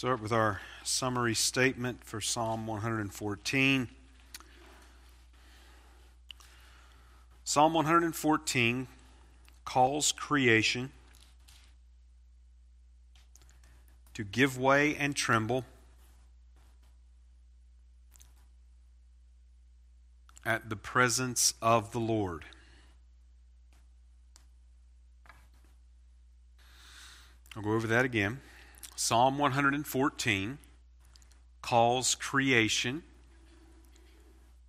Start 0.00 0.22
with 0.22 0.32
our 0.32 0.62
summary 0.82 1.34
statement 1.34 2.02
for 2.04 2.22
Psalm 2.22 2.66
114. 2.66 3.86
Psalm 7.44 7.74
114 7.74 8.86
calls 9.66 10.12
creation 10.12 10.90
to 14.14 14.24
give 14.24 14.58
way 14.58 14.96
and 14.96 15.14
tremble 15.14 15.66
at 20.46 20.70
the 20.70 20.76
presence 20.76 21.52
of 21.60 21.92
the 21.92 22.00
Lord. 22.00 22.46
I'll 27.54 27.62
go 27.62 27.72
over 27.72 27.86
that 27.86 28.06
again. 28.06 28.40
Psalm 29.02 29.38
114 29.38 30.58
calls 31.62 32.14
creation 32.16 33.02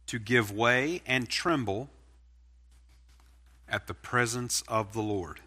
to 0.08 0.20
give 0.20 0.54
way 0.54 1.02
and 1.06 1.28
tremble 1.28 1.90
at 3.68 3.88
the 3.88 3.94
presence 3.94 4.64
of 4.70 4.94
the 4.94 5.02
Lord. 5.02 5.42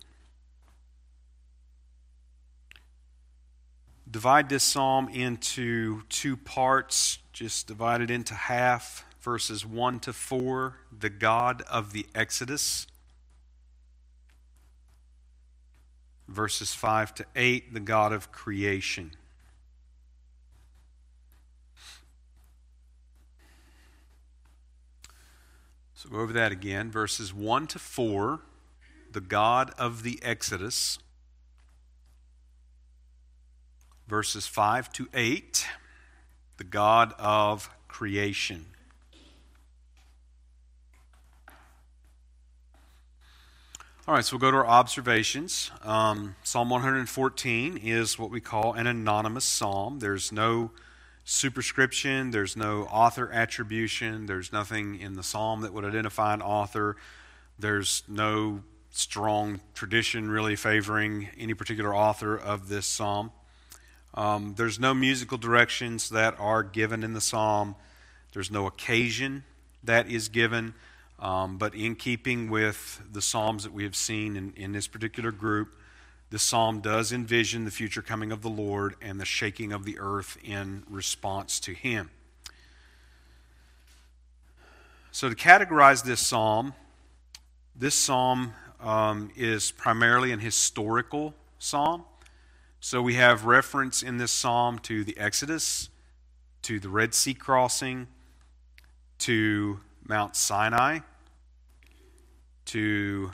Divide 4.08 4.50
this 4.50 4.62
psalm 4.62 5.08
into 5.08 6.02
two 6.10 6.36
parts, 6.36 7.20
just 7.32 7.66
divide 7.66 8.02
it 8.02 8.10
into 8.10 8.34
half. 8.34 9.06
Verses 9.18 9.64
1 9.64 10.00
to 10.00 10.12
4, 10.12 10.76
the 11.00 11.08
God 11.08 11.62
of 11.70 11.94
the 11.94 12.06
Exodus. 12.14 12.86
Verses 16.28 16.74
5 16.74 17.14
to 17.16 17.26
8, 17.36 17.74
the 17.74 17.80
God 17.80 18.12
of 18.12 18.32
creation. 18.32 19.12
So 25.94 26.08
go 26.10 26.18
over 26.18 26.32
that 26.34 26.52
again. 26.52 26.90
Verses 26.90 27.32
1 27.32 27.66
to 27.68 27.78
4, 27.78 28.40
the 29.12 29.20
God 29.20 29.72
of 29.78 30.02
the 30.02 30.18
Exodus. 30.22 30.98
Verses 34.06 34.46
5 34.46 34.92
to 34.92 35.08
8, 35.14 35.66
the 36.58 36.64
God 36.64 37.14
of 37.18 37.70
creation. 37.88 38.66
All 44.06 44.12
right, 44.12 44.22
so 44.22 44.36
we'll 44.36 44.40
go 44.42 44.50
to 44.50 44.58
our 44.58 44.66
observations. 44.66 45.70
Um, 45.82 46.36
psalm 46.44 46.68
114 46.68 47.78
is 47.78 48.18
what 48.18 48.28
we 48.28 48.38
call 48.38 48.74
an 48.74 48.86
anonymous 48.86 49.46
psalm. 49.46 49.98
There's 49.98 50.30
no 50.30 50.72
superscription, 51.24 52.30
there's 52.30 52.54
no 52.54 52.82
author 52.82 53.32
attribution, 53.32 54.26
there's 54.26 54.52
nothing 54.52 55.00
in 55.00 55.14
the 55.14 55.22
psalm 55.22 55.62
that 55.62 55.72
would 55.72 55.86
identify 55.86 56.34
an 56.34 56.42
author, 56.42 56.96
there's 57.58 58.02
no 58.06 58.62
strong 58.90 59.60
tradition 59.74 60.30
really 60.30 60.54
favoring 60.54 61.30
any 61.38 61.54
particular 61.54 61.94
author 61.94 62.36
of 62.36 62.68
this 62.68 62.86
psalm. 62.86 63.32
Um, 64.12 64.52
there's 64.58 64.78
no 64.78 64.92
musical 64.92 65.38
directions 65.38 66.10
that 66.10 66.38
are 66.38 66.62
given 66.62 67.04
in 67.04 67.14
the 67.14 67.22
psalm, 67.22 67.74
there's 68.34 68.50
no 68.50 68.66
occasion 68.66 69.44
that 69.82 70.10
is 70.10 70.28
given. 70.28 70.74
Um, 71.24 71.56
but 71.56 71.74
in 71.74 71.96
keeping 71.96 72.50
with 72.50 73.00
the 73.10 73.22
psalms 73.22 73.64
that 73.64 73.72
we 73.72 73.84
have 73.84 73.96
seen 73.96 74.36
in, 74.36 74.52
in 74.56 74.72
this 74.72 74.86
particular 74.86 75.32
group, 75.32 75.74
the 76.28 76.38
psalm 76.38 76.80
does 76.80 77.12
envision 77.12 77.64
the 77.64 77.70
future 77.70 78.02
coming 78.02 78.30
of 78.30 78.42
the 78.42 78.50
Lord 78.50 78.94
and 79.00 79.18
the 79.18 79.24
shaking 79.24 79.72
of 79.72 79.86
the 79.86 79.98
earth 79.98 80.36
in 80.44 80.82
response 80.86 81.58
to 81.60 81.72
him. 81.72 82.10
So, 85.12 85.30
to 85.30 85.34
categorize 85.34 86.04
this 86.04 86.20
psalm, 86.20 86.74
this 87.74 87.94
psalm 87.94 88.52
um, 88.78 89.30
is 89.34 89.72
primarily 89.72 90.30
an 90.30 90.40
historical 90.40 91.32
psalm. 91.58 92.04
So, 92.80 93.00
we 93.00 93.14
have 93.14 93.46
reference 93.46 94.02
in 94.02 94.18
this 94.18 94.30
psalm 94.30 94.78
to 94.80 95.04
the 95.04 95.16
Exodus, 95.16 95.88
to 96.62 96.78
the 96.78 96.90
Red 96.90 97.14
Sea 97.14 97.32
crossing, 97.32 98.08
to 99.20 99.80
Mount 100.06 100.36
Sinai, 100.36 100.98
to 102.66 103.32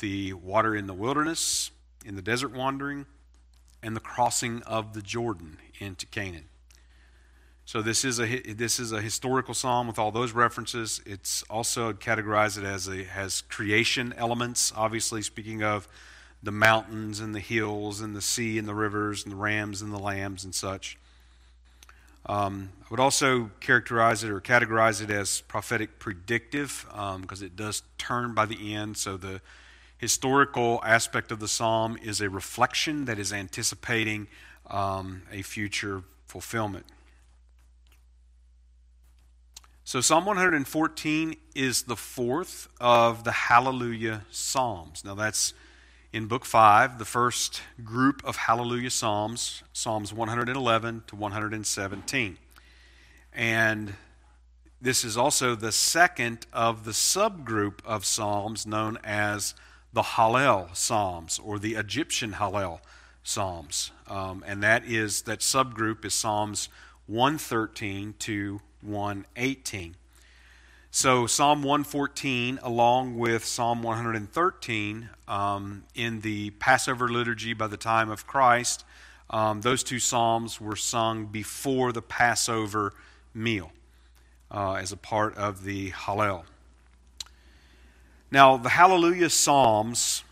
the 0.00 0.32
water 0.34 0.74
in 0.74 0.86
the 0.86 0.94
wilderness, 0.94 1.70
in 2.04 2.16
the 2.16 2.22
desert 2.22 2.52
wandering 2.52 3.06
and 3.82 3.94
the 3.94 4.00
crossing 4.00 4.62
of 4.62 4.94
the 4.94 5.02
Jordan 5.02 5.58
into 5.78 6.06
Canaan. 6.06 6.48
So 7.64 7.82
this 7.82 8.04
is 8.04 8.20
a 8.20 8.40
this 8.42 8.78
is 8.78 8.92
a 8.92 9.00
historical 9.00 9.52
psalm 9.52 9.88
with 9.88 9.98
all 9.98 10.12
those 10.12 10.32
references. 10.32 11.00
It's 11.04 11.42
also 11.50 11.92
categorized 11.92 12.62
as 12.62 12.86
a 12.86 13.02
has 13.02 13.42
creation 13.42 14.14
elements, 14.16 14.72
obviously 14.76 15.20
speaking 15.20 15.64
of 15.64 15.88
the 16.42 16.52
mountains 16.52 17.18
and 17.18 17.34
the 17.34 17.40
hills 17.40 18.00
and 18.00 18.14
the 18.14 18.20
sea 18.20 18.56
and 18.56 18.68
the 18.68 18.74
rivers 18.74 19.24
and 19.24 19.32
the 19.32 19.36
rams 19.36 19.82
and 19.82 19.92
the 19.92 19.98
lambs 19.98 20.44
and 20.44 20.54
such. 20.54 20.96
Um, 22.28 22.70
I 22.82 22.86
would 22.90 23.00
also 23.00 23.50
characterize 23.60 24.24
it 24.24 24.30
or 24.30 24.40
categorize 24.40 25.02
it 25.02 25.10
as 25.10 25.40
prophetic 25.42 25.98
predictive 25.98 26.84
because 26.88 27.40
um, 27.40 27.46
it 27.46 27.56
does 27.56 27.82
turn 27.98 28.34
by 28.34 28.46
the 28.46 28.74
end. 28.74 28.96
So 28.96 29.16
the 29.16 29.40
historical 29.98 30.80
aspect 30.84 31.30
of 31.32 31.40
the 31.40 31.48
psalm 31.48 31.96
is 32.02 32.20
a 32.20 32.28
reflection 32.28 33.04
that 33.06 33.18
is 33.18 33.32
anticipating 33.32 34.26
um, 34.68 35.22
a 35.32 35.42
future 35.42 36.02
fulfillment. 36.26 36.86
So, 39.84 40.00
Psalm 40.00 40.26
114 40.26 41.36
is 41.54 41.84
the 41.84 41.94
fourth 41.94 42.66
of 42.80 43.22
the 43.22 43.30
Hallelujah 43.30 44.24
Psalms. 44.32 45.04
Now, 45.04 45.14
that's 45.14 45.54
in 46.16 46.24
Book 46.24 46.46
5, 46.46 46.98
the 46.98 47.04
first 47.04 47.60
group 47.84 48.22
of 48.24 48.36
Hallelujah 48.36 48.88
Psalms, 48.88 49.62
Psalms 49.74 50.14
111 50.14 51.02
to 51.08 51.14
117. 51.14 52.38
And 53.34 53.94
this 54.80 55.04
is 55.04 55.18
also 55.18 55.54
the 55.54 55.72
second 55.72 56.46
of 56.54 56.86
the 56.86 56.92
subgroup 56.92 57.84
of 57.84 58.06
Psalms 58.06 58.66
known 58.66 58.98
as 59.04 59.54
the 59.92 60.00
Hallel 60.00 60.74
Psalms 60.74 61.38
or 61.38 61.58
the 61.58 61.74
Egyptian 61.74 62.32
Hallel 62.32 62.80
Psalms. 63.22 63.90
Um, 64.08 64.42
and 64.46 64.62
that 64.62 64.86
is 64.86 65.20
that 65.22 65.40
subgroup 65.40 66.02
is 66.06 66.14
Psalms 66.14 66.70
113 67.08 68.14
to 68.20 68.62
118. 68.80 69.96
So 70.96 71.26
Psalm 71.26 71.62
114, 71.62 72.58
along 72.62 73.18
with 73.18 73.44
Psalm 73.44 73.82
113, 73.82 75.10
um, 75.28 75.84
in 75.94 76.22
the 76.22 76.48
Passover 76.52 77.06
liturgy 77.06 77.52
by 77.52 77.66
the 77.66 77.76
time 77.76 78.10
of 78.10 78.26
Christ, 78.26 78.82
um, 79.28 79.60
those 79.60 79.82
two 79.82 79.98
psalms 79.98 80.58
were 80.58 80.74
sung 80.74 81.26
before 81.26 81.92
the 81.92 82.00
Passover 82.00 82.94
meal 83.34 83.72
uh, 84.50 84.76
as 84.76 84.90
a 84.90 84.96
part 84.96 85.36
of 85.36 85.64
the 85.64 85.90
Hallel. 85.90 86.44
Now, 88.30 88.56
the 88.56 88.70
Hallelujah 88.70 89.28
Psalms, 89.28 90.24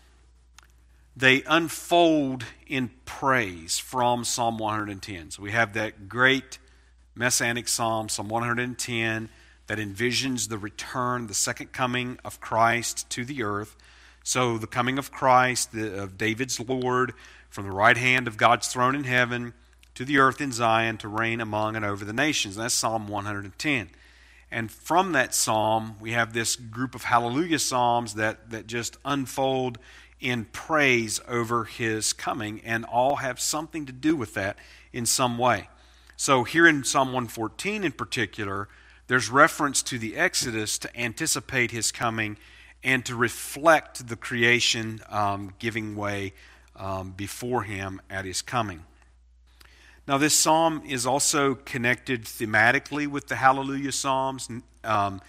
they 1.15 1.43
unfold 1.43 2.43
in 2.65 2.89
praise 3.05 3.77
from 3.77 4.23
Psalm 4.23 4.57
110. 4.57 5.29
So 5.29 5.43
we 5.43 5.51
have 5.51 5.73
that 5.73 6.09
great 6.09 6.57
messianic 7.13 7.67
psalm, 7.67 8.09
Psalm 8.09 8.29
110, 8.29 9.29
that 9.67 9.77
envisions 9.77 10.49
the 10.49 10.57
return, 10.57 11.27
the 11.27 11.33
second 11.33 11.71
coming 11.71 12.17
of 12.23 12.39
Christ 12.39 13.09
to 13.11 13.25
the 13.25 13.43
earth. 13.43 13.75
So 14.23 14.57
the 14.57 14.67
coming 14.67 14.97
of 14.97 15.11
Christ, 15.11 15.71
the, 15.71 16.01
of 16.01 16.17
David's 16.17 16.59
Lord, 16.59 17.13
from 17.49 17.65
the 17.65 17.71
right 17.71 17.97
hand 17.97 18.27
of 18.27 18.37
God's 18.37 18.67
throne 18.67 18.95
in 18.95 19.05
heaven 19.05 19.53
to 19.95 20.05
the 20.05 20.17
earth 20.17 20.41
in 20.41 20.51
Zion 20.51 20.97
to 20.97 21.07
reign 21.07 21.41
among 21.41 21.75
and 21.75 21.85
over 21.85 22.03
the 22.05 22.13
nations. 22.13 22.55
That's 22.57 22.73
Psalm 22.73 23.07
110. 23.07 23.89
And 24.51 24.71
from 24.71 25.13
that 25.13 25.33
psalm, 25.33 25.95
we 25.99 26.11
have 26.11 26.33
this 26.33 26.55
group 26.55 26.95
of 26.95 27.03
hallelujah 27.03 27.59
psalms 27.59 28.13
that, 28.15 28.51
that 28.51 28.67
just 28.67 28.97
unfold 29.03 29.77
in 30.19 30.45
praise 30.45 31.19
over 31.27 31.65
his 31.65 32.13
coming, 32.13 32.61
and 32.63 32.85
all 32.85 33.17
have 33.17 33.39
something 33.39 33.85
to 33.85 33.91
do 33.91 34.15
with 34.15 34.33
that 34.33 34.57
in 34.93 35.05
some 35.05 35.37
way. 35.37 35.69
So, 36.15 36.45
here 36.45 36.65
in 36.65 36.83
Psalm 36.83 37.09
114 37.09 37.83
in 37.83 37.91
particular, 37.91 38.69
there's 39.07 39.29
reference 39.29 39.83
to 39.83 39.97
the 39.97 40.15
Exodus 40.15 40.77
to 40.79 40.99
anticipate 40.99 41.71
his 41.71 41.91
coming 41.91 42.37
and 42.83 43.05
to 43.05 43.15
reflect 43.15 44.07
the 44.07 44.15
creation 44.15 45.01
um, 45.09 45.53
giving 45.59 45.95
way 45.95 46.33
um, 46.75 47.11
before 47.11 47.63
him 47.63 48.01
at 48.09 48.25
his 48.25 48.41
coming. 48.41 48.83
Now, 50.07 50.19
this 50.19 50.35
psalm 50.35 50.83
is 50.87 51.07
also 51.07 51.55
connected 51.55 52.25
thematically 52.25 53.07
with 53.07 53.27
the 53.27 53.37
Hallelujah 53.37 53.91
Psalms. 53.91 54.47
Um, 54.83 55.19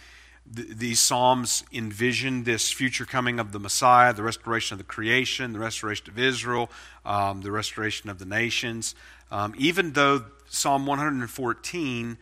th- 0.55 0.69
these 0.69 1.01
psalms 1.01 1.65
envision 1.73 2.45
this 2.45 2.71
future 2.71 3.07
coming 3.07 3.41
of 3.41 3.53
the 3.53 3.59
Messiah, 3.59 4.13
the 4.13 4.23
restoration 4.23 4.75
of 4.75 4.79
the 4.79 4.85
creation, 4.85 5.55
the 5.55 5.59
restoration 5.59 6.11
of 6.11 6.19
Israel, 6.19 6.71
um, 7.07 7.41
the 7.41 7.51
restoration 7.51 8.11
of 8.11 8.19
the 8.19 8.27
nations. 8.27 8.95
Um, 9.31 9.55
even 9.57 9.93
though 9.93 10.27
Psalm 10.47 10.85
114 10.85 12.19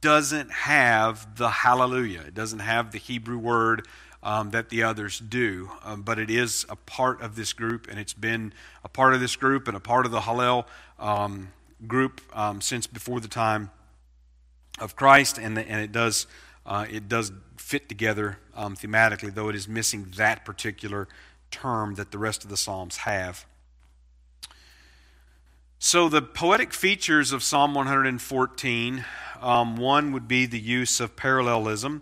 doesn't 0.00 0.50
have 0.50 1.36
the 1.36 1.50
Hallelujah, 1.50 2.24
it 2.26 2.34
doesn't 2.34 2.60
have 2.60 2.92
the 2.92 2.98
Hebrew 2.98 3.38
word 3.38 3.86
um, 4.22 4.50
that 4.50 4.70
the 4.70 4.82
others 4.82 5.18
do. 5.18 5.70
Um, 5.84 6.02
but 6.02 6.18
it 6.18 6.30
is 6.30 6.66
a 6.68 6.76
part 6.76 7.20
of 7.20 7.36
this 7.36 7.52
group, 7.52 7.86
and 7.88 7.98
it's 7.98 8.12
been 8.12 8.52
a 8.84 8.88
part 8.88 9.14
of 9.14 9.20
this 9.20 9.36
group 9.36 9.68
and 9.68 9.76
a 9.76 9.80
part 9.80 10.06
of 10.06 10.12
the 10.12 10.20
Hallel 10.20 10.66
um, 10.98 11.52
group 11.86 12.20
um, 12.34 12.60
since 12.60 12.86
before 12.86 13.20
the 13.20 13.28
time 13.28 13.70
of 14.78 14.96
Christ, 14.96 15.38
and, 15.38 15.56
the, 15.56 15.68
and 15.68 15.80
it 15.80 15.92
does 15.92 16.26
uh, 16.66 16.84
it 16.90 17.08
does 17.08 17.30
fit 17.56 17.88
together 17.88 18.38
um, 18.54 18.74
thematically, 18.74 19.32
though 19.32 19.48
it 19.48 19.54
is 19.54 19.68
missing 19.68 20.12
that 20.16 20.44
particular 20.44 21.06
term 21.50 21.94
that 21.94 22.10
the 22.10 22.18
rest 22.18 22.42
of 22.42 22.50
the 22.50 22.56
Psalms 22.56 22.98
have. 22.98 23.46
So, 25.78 26.08
the 26.08 26.22
poetic 26.22 26.72
features 26.72 27.32
of 27.32 27.42
Psalm 27.42 27.74
114 27.74 29.04
um, 29.42 29.76
one 29.76 30.10
would 30.12 30.26
be 30.26 30.46
the 30.46 30.58
use 30.58 31.00
of 31.00 31.16
parallelism. 31.16 32.00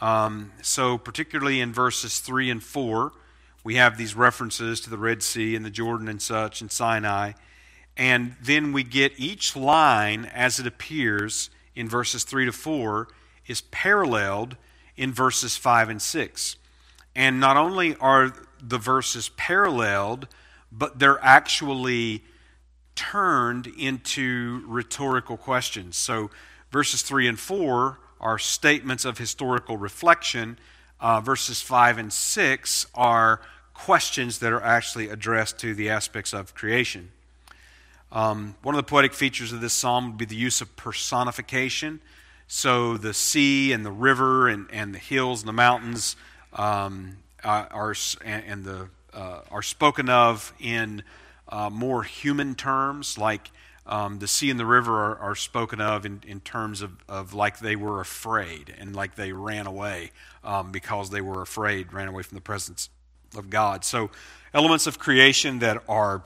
Um, 0.00 0.52
so, 0.62 0.98
particularly 0.98 1.60
in 1.60 1.72
verses 1.72 2.20
3 2.20 2.48
and 2.48 2.62
4, 2.62 3.10
we 3.64 3.74
have 3.74 3.98
these 3.98 4.14
references 4.14 4.80
to 4.82 4.90
the 4.90 4.98
Red 4.98 5.24
Sea 5.24 5.56
and 5.56 5.64
the 5.64 5.70
Jordan 5.70 6.06
and 6.06 6.22
such 6.22 6.60
and 6.60 6.70
Sinai. 6.70 7.32
And 7.96 8.36
then 8.40 8.72
we 8.72 8.84
get 8.84 9.18
each 9.18 9.56
line 9.56 10.26
as 10.26 10.60
it 10.60 10.66
appears 10.68 11.50
in 11.74 11.88
verses 11.88 12.22
3 12.22 12.44
to 12.44 12.52
4 12.52 13.08
is 13.48 13.62
paralleled 13.62 14.56
in 14.96 15.12
verses 15.12 15.56
5 15.56 15.88
and 15.88 16.00
6. 16.00 16.56
And 17.16 17.40
not 17.40 17.56
only 17.56 17.96
are 17.96 18.32
the 18.62 18.78
verses 18.78 19.28
paralleled, 19.30 20.28
but 20.70 21.00
they're 21.00 21.22
actually 21.22 22.22
turned 22.94 23.66
into 23.66 24.62
rhetorical 24.66 25.36
questions. 25.36 25.96
So 25.96 26.30
verses 26.70 27.02
3 27.02 27.28
and 27.28 27.38
4 27.38 27.98
are 28.20 28.38
statements 28.38 29.04
of 29.04 29.18
historical 29.18 29.76
reflection, 29.76 30.58
uh, 31.00 31.20
verses 31.20 31.60
5 31.60 31.98
and 31.98 32.12
6 32.12 32.86
are 32.94 33.40
questions 33.74 34.38
that 34.38 34.52
are 34.52 34.62
actually 34.62 35.08
addressed 35.08 35.58
to 35.58 35.74
the 35.74 35.90
aspects 35.90 36.32
of 36.32 36.54
creation. 36.54 37.10
Um, 38.12 38.54
one 38.62 38.74
of 38.74 38.76
the 38.76 38.88
poetic 38.88 39.14
features 39.14 39.52
of 39.52 39.60
this 39.60 39.72
psalm 39.72 40.06
would 40.06 40.18
be 40.18 40.26
the 40.26 40.36
use 40.36 40.60
of 40.60 40.76
personification. 40.76 42.00
So 42.46 42.96
the 42.96 43.14
sea 43.14 43.72
and 43.72 43.84
the 43.84 43.90
river 43.90 44.48
and, 44.48 44.68
and 44.70 44.94
the 44.94 44.98
hills 44.98 45.40
and 45.40 45.48
the 45.48 45.54
mountains 45.54 46.16
um, 46.52 47.16
are, 47.42 47.94
and 48.24 48.64
the, 48.64 48.88
uh, 49.14 49.40
are 49.50 49.62
spoken 49.62 50.08
of 50.08 50.52
in 50.60 51.02
uh, 51.52 51.68
more 51.68 52.02
human 52.02 52.54
terms, 52.54 53.18
like 53.18 53.50
um, 53.86 54.18
the 54.20 54.26
sea 54.26 54.50
and 54.50 54.58
the 54.58 54.66
river 54.66 54.92
are, 54.92 55.18
are 55.18 55.34
spoken 55.34 55.82
of 55.82 56.06
in, 56.06 56.22
in 56.26 56.40
terms 56.40 56.80
of, 56.80 56.92
of 57.08 57.34
like 57.34 57.58
they 57.58 57.76
were 57.76 58.00
afraid 58.00 58.74
and 58.78 58.96
like 58.96 59.16
they 59.16 59.32
ran 59.32 59.66
away 59.66 60.12
um, 60.42 60.72
because 60.72 61.10
they 61.10 61.20
were 61.20 61.42
afraid, 61.42 61.92
ran 61.92 62.08
away 62.08 62.22
from 62.22 62.36
the 62.36 62.42
presence 62.42 62.88
of 63.36 63.50
God. 63.50 63.84
So 63.84 64.10
elements 64.54 64.86
of 64.86 64.98
creation 64.98 65.58
that 65.58 65.82
are 65.88 66.24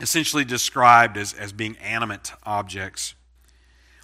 essentially 0.00 0.44
described 0.44 1.16
as, 1.16 1.32
as 1.32 1.52
being 1.52 1.76
animate 1.78 2.32
objects. 2.42 3.14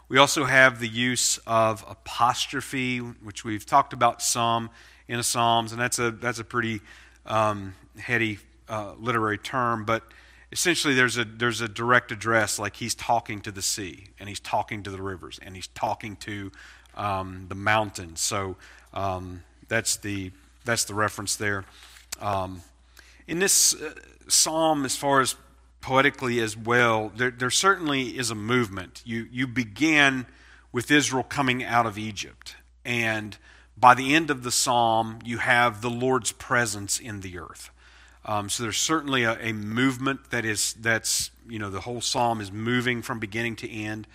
We 0.08 0.18
also 0.18 0.44
have 0.44 0.78
the 0.78 0.88
use 0.88 1.38
of 1.48 1.84
apostrophe, 1.88 2.98
which 2.98 3.44
we've 3.44 3.66
talked 3.66 3.92
about 3.92 4.22
some 4.22 4.70
in 5.08 5.16
the 5.16 5.24
Psalms, 5.24 5.72
and 5.72 5.80
that's 5.80 5.98
a, 5.98 6.12
that's 6.12 6.38
a 6.38 6.44
pretty 6.44 6.80
um, 7.26 7.74
heady 7.98 8.38
uh, 8.68 8.94
literary 8.98 9.38
term, 9.38 9.84
but 9.84 10.02
essentially 10.52 10.94
there's 10.94 11.18
a, 11.18 11.24
there's 11.24 11.60
a 11.60 11.68
direct 11.68 12.12
address, 12.12 12.58
like 12.58 12.76
he's 12.76 12.94
talking 12.94 13.40
to 13.40 13.50
the 13.50 13.62
sea, 13.62 14.06
and 14.18 14.28
he's 14.28 14.40
talking 14.40 14.82
to 14.84 14.90
the 14.90 15.02
rivers, 15.02 15.38
and 15.42 15.54
he's 15.54 15.66
talking 15.68 16.16
to 16.16 16.52
um, 16.96 17.46
the 17.48 17.54
mountains. 17.54 18.20
So 18.20 18.56
um, 18.92 19.42
that's, 19.68 19.96
the, 19.96 20.30
that's 20.64 20.84
the 20.84 20.94
reference 20.94 21.36
there. 21.36 21.64
Um, 22.20 22.62
in 23.26 23.38
this 23.38 23.74
uh, 23.74 23.94
psalm, 24.28 24.84
as 24.84 24.96
far 24.96 25.20
as 25.20 25.36
poetically 25.80 26.40
as 26.40 26.56
well, 26.56 27.12
there, 27.16 27.30
there 27.30 27.50
certainly 27.50 28.16
is 28.16 28.30
a 28.30 28.34
movement. 28.34 29.02
You, 29.04 29.26
you 29.30 29.46
begin 29.46 30.26
with 30.72 30.90
Israel 30.90 31.24
coming 31.24 31.64
out 31.64 31.86
of 31.86 31.98
Egypt, 31.98 32.56
and 32.84 33.36
by 33.76 33.94
the 33.94 34.14
end 34.14 34.30
of 34.30 34.44
the 34.44 34.52
psalm, 34.52 35.18
you 35.24 35.38
have 35.38 35.82
the 35.82 35.90
Lord's 35.90 36.32
presence 36.32 37.00
in 37.00 37.20
the 37.20 37.38
earth. 37.38 37.70
Um, 38.26 38.48
so 38.48 38.62
there's 38.62 38.78
certainly 38.78 39.24
a, 39.24 39.38
a, 39.40 39.52
movement 39.52 40.30
that 40.30 40.46
is 40.46 40.72
that's 40.74 41.30
you 41.46 41.58
know 41.58 41.68
the 41.68 41.80
whole 41.80 42.00
psalm 42.00 42.40
is 42.40 42.50
moving 42.50 43.02
from 43.02 43.18
beginning 43.18 43.56
to 43.56 43.70
end. 43.70 44.06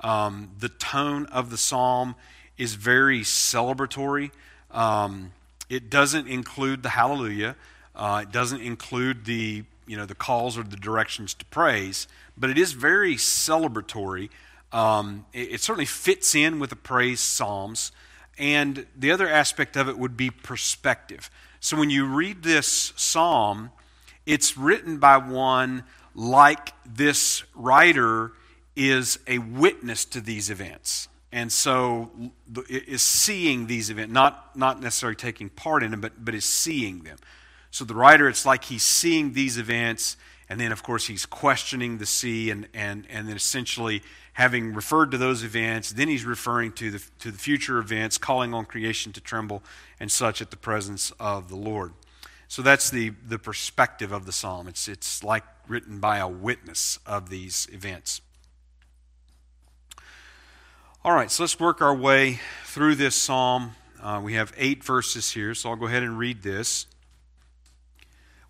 Um, 0.00 0.50
the 0.58 0.68
tone 0.68 1.26
of 1.26 1.50
the 1.50 1.56
psalm 1.56 2.16
is 2.58 2.74
very 2.74 3.20
celebratory. 3.20 4.32
Um, 4.70 5.32
it 5.70 5.88
doesn't 5.88 6.26
include 6.26 6.82
the 6.82 6.90
hallelujah. 6.90 7.56
Uh, 7.94 8.20
it 8.22 8.32
doesn't 8.32 8.60
include 8.60 9.24
the 9.24 9.64
you 9.86 9.96
know 9.96 10.06
the 10.06 10.14
calls 10.14 10.58
or 10.58 10.64
the 10.64 10.76
directions 10.76 11.32
to 11.34 11.44
praise, 11.46 12.08
but 12.36 12.50
it 12.50 12.58
is 12.58 12.72
very 12.72 13.14
celebratory. 13.14 14.30
Um, 14.72 15.26
it, 15.32 15.52
it, 15.52 15.60
certainly 15.60 15.84
fits 15.84 16.34
in 16.34 16.58
with 16.58 16.70
the 16.70 16.76
praise 16.76 17.20
psalms, 17.20 17.92
and 18.36 18.86
the 18.96 19.12
other 19.12 19.28
aspect 19.28 19.76
of 19.76 19.88
it 19.88 19.96
would 19.96 20.16
be 20.16 20.30
perspective. 20.30 21.30
So 21.64 21.78
when 21.78 21.88
you 21.88 22.04
read 22.04 22.42
this 22.42 22.92
psalm, 22.94 23.70
it's 24.26 24.54
written 24.54 24.98
by 24.98 25.16
one 25.16 25.84
like 26.14 26.74
this 26.84 27.42
writer 27.54 28.32
is 28.76 29.18
a 29.26 29.38
witness 29.38 30.04
to 30.04 30.20
these 30.20 30.50
events. 30.50 31.08
And 31.32 31.50
so 31.50 32.10
is 32.68 33.00
seeing 33.00 33.66
these 33.66 33.88
events 33.88 34.12
not 34.12 34.54
not 34.54 34.82
necessarily 34.82 35.16
taking 35.16 35.48
part 35.48 35.82
in 35.82 35.92
them 35.92 36.02
but 36.02 36.22
but 36.22 36.34
is 36.34 36.44
seeing 36.44 37.02
them. 37.04 37.16
So 37.70 37.86
the 37.86 37.94
writer, 37.94 38.28
it's 38.28 38.44
like 38.44 38.64
he's 38.64 38.82
seeing 38.82 39.32
these 39.32 39.56
events, 39.56 40.18
and 40.48 40.60
then, 40.60 40.72
of 40.72 40.82
course, 40.82 41.06
he's 41.06 41.26
questioning 41.26 41.98
the 41.98 42.06
sea, 42.06 42.50
and, 42.50 42.68
and, 42.74 43.06
and 43.08 43.28
then 43.28 43.36
essentially 43.36 44.02
having 44.34 44.74
referred 44.74 45.10
to 45.12 45.18
those 45.18 45.44
events, 45.44 45.92
then 45.92 46.08
he's 46.08 46.24
referring 46.24 46.72
to 46.72 46.90
the, 46.90 47.02
to 47.20 47.30
the 47.30 47.38
future 47.38 47.78
events, 47.78 48.18
calling 48.18 48.52
on 48.52 48.64
creation 48.64 49.12
to 49.12 49.20
tremble 49.20 49.62
and 50.00 50.10
such 50.10 50.42
at 50.42 50.50
the 50.50 50.56
presence 50.56 51.12
of 51.20 51.48
the 51.48 51.56
Lord. 51.56 51.92
So 52.48 52.60
that's 52.60 52.90
the, 52.90 53.12
the 53.26 53.38
perspective 53.38 54.12
of 54.12 54.26
the 54.26 54.32
psalm. 54.32 54.68
It's, 54.68 54.88
it's 54.88 55.24
like 55.24 55.44
written 55.66 55.98
by 55.98 56.18
a 56.18 56.28
witness 56.28 56.98
of 57.06 57.30
these 57.30 57.68
events. 57.72 58.20
All 61.04 61.12
right, 61.12 61.30
so 61.30 61.42
let's 61.42 61.58
work 61.60 61.80
our 61.80 61.94
way 61.94 62.40
through 62.64 62.96
this 62.96 63.14
psalm. 63.14 63.72
Uh, 64.02 64.20
we 64.22 64.34
have 64.34 64.52
eight 64.56 64.82
verses 64.82 65.30
here, 65.30 65.54
so 65.54 65.70
I'll 65.70 65.76
go 65.76 65.86
ahead 65.86 66.02
and 66.02 66.18
read 66.18 66.42
this. 66.42 66.86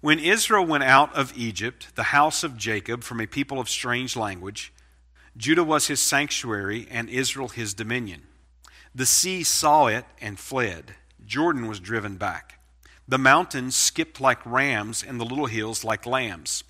When 0.05 0.19
Israel 0.19 0.67
went 0.67 0.85
out 0.85 1.15
of 1.15 1.33
Egypt, 1.35 1.97
the 1.97 2.13
house 2.13 2.45
of 2.45 2.59
Jacob, 2.59 3.03
from 3.05 3.23
a 3.23 3.27
people 3.27 3.59
of 3.59 3.71
strange 3.71 4.17
language, 4.17 4.71
Judah 5.35 5.65
was 5.65 5.87
his 5.87 5.99
sanctuary 5.99 6.87
and 6.91 7.09
Israel 7.09 7.49
his 7.49 7.73
dominion. 7.73 8.25
The 8.95 9.07
sea 9.07 9.43
saw 9.43 9.87
it 9.87 10.05
and 10.21 10.39
fled. 10.39 10.97
Jordan 11.25 11.69
was 11.69 11.81
driven 11.81 12.17
back. 12.17 12.61
The 13.09 13.17
mountains 13.17 13.77
skipped 13.77 14.21
like 14.21 14.45
rams, 14.45 15.03
and 15.03 15.19
the 15.19 15.25
little 15.25 15.47
hills 15.47 15.85
like 15.85 16.05
lambs. 16.05 16.65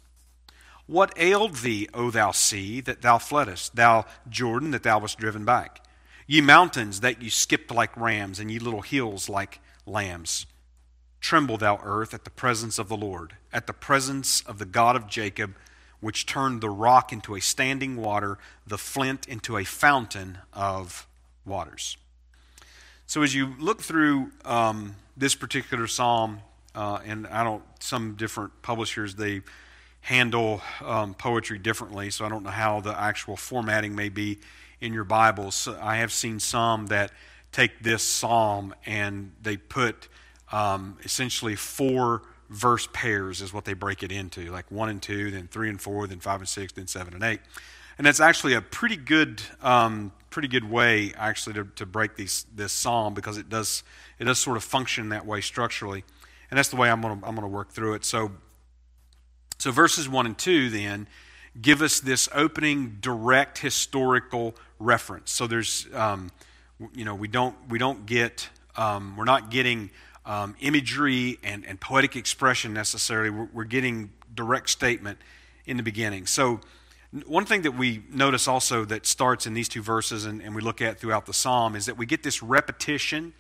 What 0.87 1.13
ailed 1.17 1.57
thee, 1.57 1.89
O 1.93 2.13
thou 2.13 2.31
sea, 2.31 2.81
that 2.83 3.03
thou 3.03 3.19
fleddest, 3.19 3.75
thou 3.75 4.07
Jordan, 4.29 4.71
that 4.71 4.85
thou 4.85 5.01
wast 5.01 5.19
driven 5.19 5.45
back? 5.45 5.85
Ye 6.29 6.41
mountains, 6.41 7.01
that 7.01 7.21
ye 7.21 7.31
skipped 7.31 7.73
like 7.73 7.97
rams, 7.97 8.39
and 8.39 8.49
ye 8.49 8.61
little 8.61 8.83
hills 8.83 9.29
like 9.29 9.59
lambs. 9.87 10.47
Tremble, 11.25 11.57
thou 11.57 11.81
earth, 11.83 12.13
at 12.13 12.25
the 12.25 12.31
presence 12.31 12.79
of 12.79 12.91
the 12.91 12.99
Lord, 12.99 13.37
at 13.51 13.67
the 13.67 13.73
presence 13.73 14.43
of 14.43 14.59
the 14.59 14.67
God 14.67 14.95
of 14.95 15.07
Jacob, 15.07 15.55
which 16.01 16.27
turned 16.27 16.61
the 16.61 16.69
rock 16.69 17.15
into 17.15 17.35
a 17.35 17.41
standing 17.41 17.97
water, 17.97 18.37
the 18.67 18.77
flint 18.77 19.27
into 19.27 19.57
a 19.57 19.65
fountain 19.65 20.37
of 20.53 21.07
waters. 21.47 21.97
So, 23.07 23.23
as 23.23 23.35
you 23.35 23.55
look 23.59 23.81
through 23.81 24.33
um, 24.45 24.97
this 25.17 25.35
particular 25.35 25.87
psalm, 25.87 26.41
uh, 26.75 26.99
and 27.07 27.27
I 27.29 27.43
don't, 27.43 27.63
some 27.81 28.17
different 28.17 28.61
publishers, 28.61 29.15
they 29.15 29.41
handle 30.03 30.61
um, 30.85 31.15
poetry 31.15 31.59
differently, 31.59 32.11
so 32.11 32.27
I 32.27 32.29
don't 32.29 32.43
know 32.43 32.51
how 32.51 32.83
the 32.83 32.95
actual 33.01 33.39
formatting 33.39 33.95
may 33.95 34.11
be 34.11 34.41
in 34.79 34.93
your 34.93 35.05
Bibles. 35.05 35.55
So 35.55 35.79
I 35.81 35.97
have 35.97 36.13
seen 36.13 36.39
some 36.39 36.89
that 36.89 37.13
take 37.51 37.83
this 37.83 38.03
psalm 38.03 38.75
and 38.85 39.33
they 39.41 39.57
put 39.57 40.09
um, 40.55 40.97
essentially 41.03 41.57
four 41.57 42.23
verse 42.49 42.89
pairs, 42.93 43.43
is 43.43 43.53
what 43.53 43.65
they 43.65 43.75
break 43.75 44.05
it 44.05 44.13
into 44.13 44.53
like 44.53 44.71
one 44.71 44.89
and 44.89 45.03
two, 45.03 45.33
then 45.33 45.49
three 45.49 45.69
and 45.69 45.81
four, 45.81 46.07
then 46.07 46.21
five 46.21 46.41
and 46.41 46.49
six, 46.49 46.73
then 46.73 46.87
seven 46.87 47.13
and 47.13 47.25
eight. 47.25 47.41
And 47.99 48.07
that's 48.07 48.21
actually 48.21 48.55
a 48.55 48.61
pretty 48.61 48.97
good, 48.97 49.43
um, 49.63 50.13
pretty 50.31 50.47
good 50.47 50.71
way 50.71 51.13
actually 51.17 51.55
to, 51.55 51.65
to 51.75 51.87
break 51.87 52.15
these, 52.15 52.47
this 52.55 52.73
psalm 52.73 53.15
because 53.15 53.37
it 53.37 53.49
does, 53.49 53.83
it 54.21 54.25
does 54.25 54.39
sort 54.39 54.57
of 54.57 54.63
function 54.63 55.09
that 55.09 55.27
way 55.27 55.41
structurally. 55.41 56.05
And 56.51 56.57
that's 56.57 56.69
the 56.69 56.77
way 56.77 56.89
I'm 56.89 57.01
going 57.01 57.21
to 57.21 57.27
I'm 57.27 57.35
going 57.35 57.47
to 57.47 57.53
work 57.53 57.73
through 57.73 57.95
it. 57.95 58.05
So, 58.05 58.31
so 59.59 59.73
verses 59.73 60.09
1 60.09 60.25
and 60.25 60.39
2 60.39 60.71
then 60.71 61.09
give 61.61 61.83
us 61.83 61.99
this 61.99 62.29
opening 62.33 62.99
direct 63.01 63.59
historical 63.59 64.55
reference. 64.79 65.33
So 65.33 65.49
there's, 65.49 65.89
um, 65.93 66.31
you 66.95 67.05
know, 67.05 67.17
we 67.17 67.27
don't, 67.27 67.57
we 67.69 67.79
don't 67.81 68.07
get, 68.07 68.49
um, 68.77 69.17
we're 69.17 69.25
not 69.25 69.51
getting 69.51 69.91
um, 70.27 70.57
imagery 70.61 71.39
and, 71.43 71.65
and 71.67 71.81
poetic 71.81 72.17
expression 72.17 72.73
necessarily. 72.73 73.31
We're, 73.31 73.49
we're 73.53 73.65
getting 73.65 74.13
direct 74.35 74.71
statement 74.71 75.19
in 75.67 75.77
the 75.77 75.83
beginning. 75.83 76.27
So 76.27 76.61
one 77.27 77.45
thing 77.45 77.63
that 77.63 77.73
we 77.73 78.03
notice 78.11 78.49
also 78.49 78.85
that 78.87 79.07
starts 79.07 79.47
in 79.47 79.55
these 79.55 79.69
two 79.69 79.83
verses 79.83 80.25
and, 80.25 80.43
and 80.43 80.55
we 80.55 80.63
look 80.63 80.83
at 80.83 80.99
throughout 80.99 81.27
the 81.27 81.33
psalm 81.33 81.77
is 81.77 81.87
that 81.87 81.97
we 81.97 82.07
get 82.07 82.23
this 82.23 82.43
repetition 82.43 83.33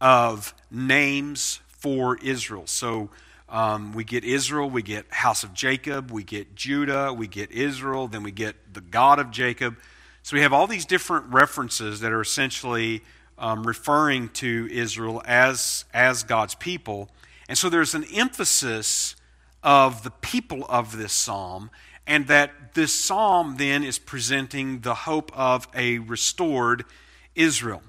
of 0.00 0.54
names 0.70 1.60
for 1.68 2.16
Israel. 2.18 2.66
So 2.66 3.10
um, 3.48 3.92
we 3.92 4.04
get 4.04 4.24
Israel, 4.24 4.70
we 4.70 4.82
get 4.82 5.06
house 5.12 5.44
of 5.44 5.52
Jacob, 5.52 6.10
we 6.10 6.24
get 6.24 6.54
Judah, 6.54 7.12
we 7.12 7.26
get 7.26 7.52
Israel, 7.52 8.08
then 8.08 8.22
we 8.22 8.32
get 8.32 8.56
the 8.72 8.80
God 8.80 9.18
of 9.18 9.30
Jacob. 9.30 9.76
So 10.22 10.34
we 10.34 10.40
have 10.40 10.54
all 10.54 10.66
these 10.66 10.86
different 10.86 11.26
references 11.26 12.00
that 12.00 12.10
are 12.10 12.22
essentially 12.22 13.02
um, 13.38 13.66
referring 13.66 14.28
to 14.30 14.68
Israel 14.70 15.22
as, 15.24 15.84
as 15.92 16.22
God's 16.22 16.54
people. 16.54 17.08
And 17.48 17.58
so 17.58 17.68
there's 17.68 17.94
an 17.94 18.04
emphasis 18.14 19.16
of 19.62 20.02
the 20.02 20.10
people 20.10 20.64
of 20.68 20.96
this 20.96 21.12
psalm, 21.12 21.70
and 22.06 22.26
that 22.26 22.74
this 22.74 22.94
psalm 22.94 23.56
then 23.56 23.82
is 23.82 23.98
presenting 23.98 24.80
the 24.80 24.94
hope 24.94 25.30
of 25.34 25.66
a 25.74 25.98
restored 25.98 26.84
Israel. 27.34 27.82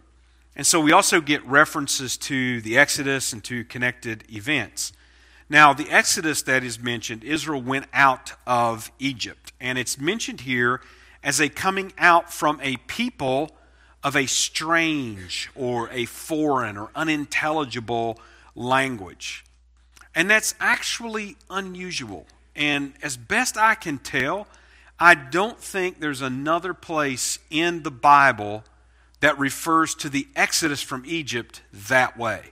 And 0.56 0.66
so 0.66 0.80
we 0.80 0.94
also 0.94 1.20
get 1.20 1.46
references 1.46 2.16
to 2.18 2.62
the 2.62 2.78
Exodus 2.78 3.34
and 3.34 3.44
to 3.44 3.66
connected 3.66 4.24
events. 4.32 4.94
Now, 5.50 5.74
the 5.74 5.90
Exodus 5.90 6.42
that 6.44 6.64
is 6.64 6.80
mentioned, 6.80 7.24
Israel 7.24 7.62
went 7.62 7.86
out 7.94 8.34
of 8.48 8.92
Egypt. 8.98 9.52
And 9.60 9.78
it's 9.78 10.00
mentioned 10.00 10.42
here 10.42 10.82
as 11.24 11.40
a 11.40 11.50
coming 11.50 11.92
out 11.98 12.32
from 12.32 12.60
a 12.64 12.78
people 12.88 13.52
of 14.06 14.16
a 14.16 14.28
strange 14.28 15.50
or 15.56 15.90
a 15.90 16.06
foreign 16.06 16.78
or 16.78 16.92
unintelligible 16.96 18.20
language. 18.54 19.44
And 20.14 20.30
that's 20.30 20.54
actually 20.60 21.38
unusual. 21.50 22.28
And 22.56 22.94
as 23.02 23.18
best 23.18 23.58
I 23.58 23.74
can 23.74 23.98
tell, 23.98 24.48
I 25.00 25.16
don't 25.16 25.60
think 25.60 26.00
there's 26.00 26.22
another 26.22 26.76
place 26.76 27.40
in 27.50 27.82
the 27.82 27.90
Bible 27.90 28.64
that 29.22 29.40
refers 29.40 29.96
to 29.96 30.10
the 30.10 30.28
exodus 30.36 30.84
from 30.84 31.04
Egypt 31.08 31.64
that 31.74 32.16
way. 32.16 32.52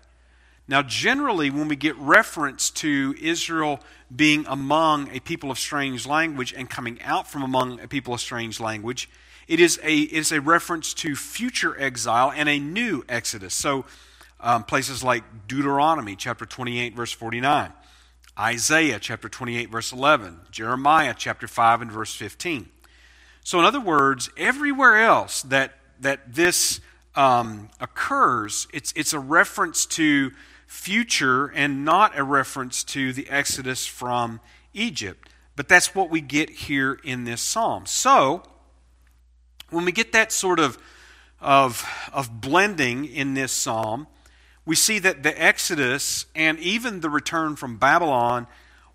Now, 0.67 0.81
generally, 0.81 1.51
when 1.51 1.67
we 1.67 1.75
get 1.75 1.95
reference 1.97 2.71
to 2.71 3.13
Israel 3.21 3.79
being 4.13 4.43
among 4.47 5.11
a 5.11 5.19
people 5.19 5.51
of 5.51 5.59
strange 5.59 6.07
language 6.07 6.51
and 6.51 6.67
coming 6.67 6.99
out 7.03 7.29
from 7.29 7.43
among 7.43 7.79
a 7.79 7.87
people 7.87 8.15
of 8.15 8.21
strange 8.21 8.59
language, 8.59 9.07
it 9.47 9.59
is 9.59 9.79
a, 9.83 9.95
it 9.95 10.13
is 10.13 10.31
a 10.31 10.41
reference 10.41 10.93
to 10.95 11.15
future 11.15 11.79
exile 11.79 12.31
and 12.35 12.49
a 12.49 12.59
new 12.59 13.03
exodus. 13.09 13.53
So, 13.53 13.85
um, 14.39 14.63
places 14.63 15.03
like 15.03 15.23
Deuteronomy 15.47 16.15
chapter 16.15 16.45
28, 16.45 16.95
verse 16.95 17.11
49, 17.11 17.71
Isaiah 18.37 18.99
chapter 18.99 19.29
28, 19.29 19.69
verse 19.69 19.91
11, 19.91 20.39
Jeremiah 20.51 21.13
chapter 21.17 21.47
5 21.47 21.81
and 21.83 21.91
verse 21.91 22.13
15. 22.13 22.69
So, 23.43 23.59
in 23.59 23.65
other 23.65 23.79
words, 23.79 24.29
everywhere 24.37 24.97
else 24.97 25.41
that 25.43 25.73
that 25.99 26.33
this 26.33 26.79
um, 27.15 27.69
occurs, 27.79 28.67
it's, 28.73 28.93
it's 28.95 29.13
a 29.13 29.19
reference 29.19 29.85
to 29.85 30.31
future 30.67 31.47
and 31.47 31.85
not 31.85 32.17
a 32.17 32.23
reference 32.23 32.83
to 32.83 33.13
the 33.13 33.29
exodus 33.29 33.85
from 33.85 34.39
Egypt. 34.73 35.29
But 35.55 35.67
that's 35.67 35.93
what 35.93 36.09
we 36.09 36.21
get 36.21 36.49
here 36.49 36.99
in 37.03 37.25
this 37.25 37.41
psalm. 37.41 37.85
So, 37.85 38.43
when 39.73 39.85
we 39.85 39.91
get 39.91 40.11
that 40.13 40.31
sort 40.31 40.59
of, 40.59 40.77
of, 41.41 41.85
of 42.13 42.41
blending 42.41 43.05
in 43.05 43.33
this 43.33 43.51
psalm, 43.51 44.07
we 44.65 44.75
see 44.75 44.99
that 44.99 45.23
the 45.23 45.41
Exodus 45.41 46.25
and 46.35 46.59
even 46.59 47.01
the 47.01 47.09
return 47.09 47.55
from 47.55 47.77
Babylon 47.77 48.47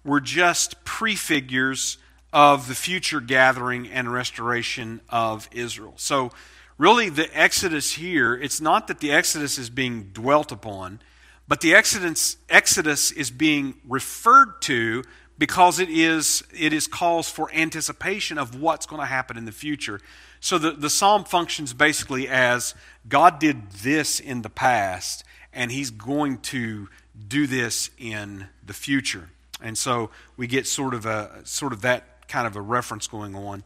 were 0.04 0.20
just 0.20 0.82
prefigures 0.84 1.98
of 2.32 2.68
the 2.68 2.74
future 2.74 3.20
gathering 3.20 3.88
and 3.88 4.12
restoration 4.12 5.00
of 5.08 5.48
Israel. 5.52 5.94
So, 5.96 6.30
really 6.78 7.08
the 7.08 7.28
Exodus 7.38 7.92
here, 7.92 8.34
it's 8.34 8.60
not 8.60 8.86
that 8.86 9.00
the 9.00 9.10
Exodus 9.10 9.58
is 9.58 9.68
being 9.68 10.10
dwelt 10.12 10.52
upon, 10.52 11.00
but 11.46 11.60
the 11.60 11.74
Exodus, 11.74 12.36
Exodus 12.48 13.10
is 13.10 13.30
being 13.30 13.74
referred 13.86 14.60
to 14.62 15.02
because 15.38 15.78
it 15.78 15.88
is, 15.88 16.42
it 16.52 16.72
is 16.72 16.86
calls 16.86 17.30
for 17.30 17.50
anticipation 17.54 18.38
of 18.38 18.60
what's 18.60 18.86
going 18.86 19.00
to 19.00 19.06
happen 19.06 19.38
in 19.38 19.44
the 19.44 19.52
future. 19.52 20.00
So 20.40 20.58
the, 20.58 20.72
the 20.72 20.90
psalm 20.90 21.24
functions 21.24 21.72
basically 21.72 22.28
as 22.28 22.74
God 23.08 23.38
did 23.38 23.70
this 23.70 24.20
in 24.20 24.42
the 24.42 24.50
past, 24.50 25.24
and 25.52 25.70
he's 25.70 25.90
going 25.90 26.38
to 26.38 26.88
do 27.28 27.46
this 27.46 27.90
in 27.98 28.48
the 28.64 28.74
future. 28.74 29.30
And 29.60 29.76
so 29.76 30.10
we 30.36 30.46
get 30.46 30.66
sort 30.66 30.94
of 30.94 31.06
a 31.06 31.40
sort 31.44 31.72
of 31.72 31.82
that 31.82 32.28
kind 32.28 32.46
of 32.46 32.56
a 32.56 32.60
reference 32.60 33.06
going 33.06 33.34
on. 33.34 33.64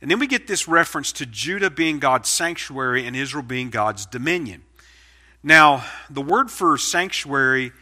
And 0.00 0.10
then 0.10 0.18
we 0.18 0.26
get 0.26 0.46
this 0.46 0.66
reference 0.66 1.12
to 1.12 1.26
Judah 1.26 1.70
being 1.70 1.98
God's 1.98 2.28
sanctuary 2.28 3.06
and 3.06 3.14
Israel 3.14 3.42
being 3.42 3.68
God's 3.70 4.06
dominion. 4.06 4.62
Now, 5.42 5.84
the 6.08 6.22
word 6.22 6.50
for 6.50 6.76
sanctuary 6.78 7.72